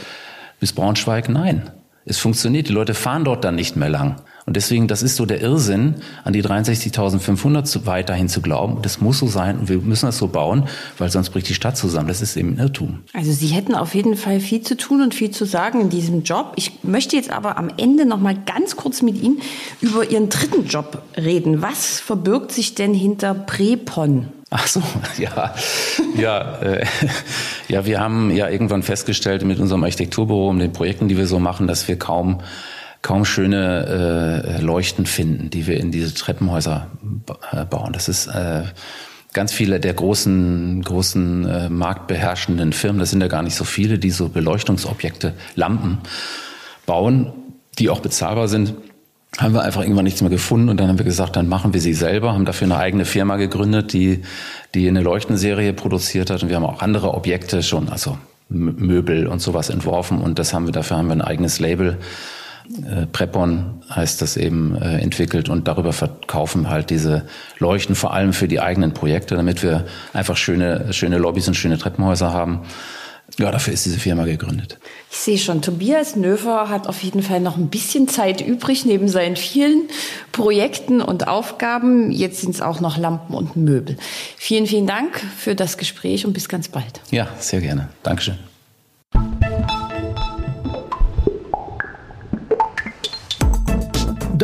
[0.60, 1.28] bis Braunschweig?
[1.28, 1.70] Nein.
[2.06, 2.68] Es funktioniert.
[2.68, 4.16] Die Leute fahren dort dann nicht mehr lang.
[4.46, 8.82] Und deswegen, das ist so der Irrsinn, an die 63.500 weiterhin zu glauben.
[8.82, 11.78] Das muss so sein und wir müssen das so bauen, weil sonst bricht die Stadt
[11.78, 12.08] zusammen.
[12.08, 13.00] Das ist eben ein Irrtum.
[13.14, 16.24] Also Sie hätten auf jeden Fall viel zu tun und viel zu sagen in diesem
[16.24, 16.52] Job.
[16.56, 19.40] Ich möchte jetzt aber am Ende noch mal ganz kurz mit Ihnen
[19.80, 21.62] über Ihren dritten Job reden.
[21.62, 24.28] Was verbirgt sich denn hinter Prepon?
[24.50, 24.82] Ach so,
[25.18, 25.54] ja,
[26.16, 26.86] ja, äh,
[27.68, 31.38] ja, wir haben ja irgendwann festgestellt mit unserem Architekturbüro und den Projekten, die wir so
[31.38, 32.40] machen, dass wir kaum
[33.02, 36.86] kaum schöne äh, Leuchten finden, die wir in diese Treppenhäuser
[37.52, 37.92] äh, bauen.
[37.92, 38.62] Das ist äh,
[39.34, 43.98] ganz viele der großen großen äh, marktbeherrschenden Firmen, das sind ja gar nicht so viele,
[43.98, 45.98] die so Beleuchtungsobjekte, Lampen
[46.86, 47.32] bauen,
[47.78, 48.74] die auch bezahlbar sind
[49.38, 51.80] haben wir einfach irgendwann nichts mehr gefunden und dann haben wir gesagt, dann machen wir
[51.80, 54.22] sie selber, haben dafür eine eigene Firma gegründet, die,
[54.74, 58.16] die eine Leuchtenserie produziert hat und wir haben auch andere Objekte schon, also
[58.48, 61.98] Möbel und sowas entworfen und das haben wir, dafür haben wir ein eigenes Label,
[62.86, 67.24] äh, Prepon heißt das eben, äh, entwickelt und darüber verkaufen halt diese
[67.58, 71.76] Leuchten vor allem für die eigenen Projekte, damit wir einfach schöne, schöne Lobbys und schöne
[71.76, 72.60] Treppenhäuser haben.
[73.38, 74.78] Ja, dafür ist diese Firma gegründet.
[75.10, 79.08] Ich sehe schon, Tobias Nöfer hat auf jeden Fall noch ein bisschen Zeit übrig neben
[79.08, 79.88] seinen vielen
[80.30, 82.12] Projekten und Aufgaben.
[82.12, 83.96] Jetzt sind es auch noch Lampen und Möbel.
[84.36, 87.00] Vielen, vielen Dank für das Gespräch und bis ganz bald.
[87.10, 87.88] Ja, sehr gerne.
[88.02, 88.38] Dankeschön.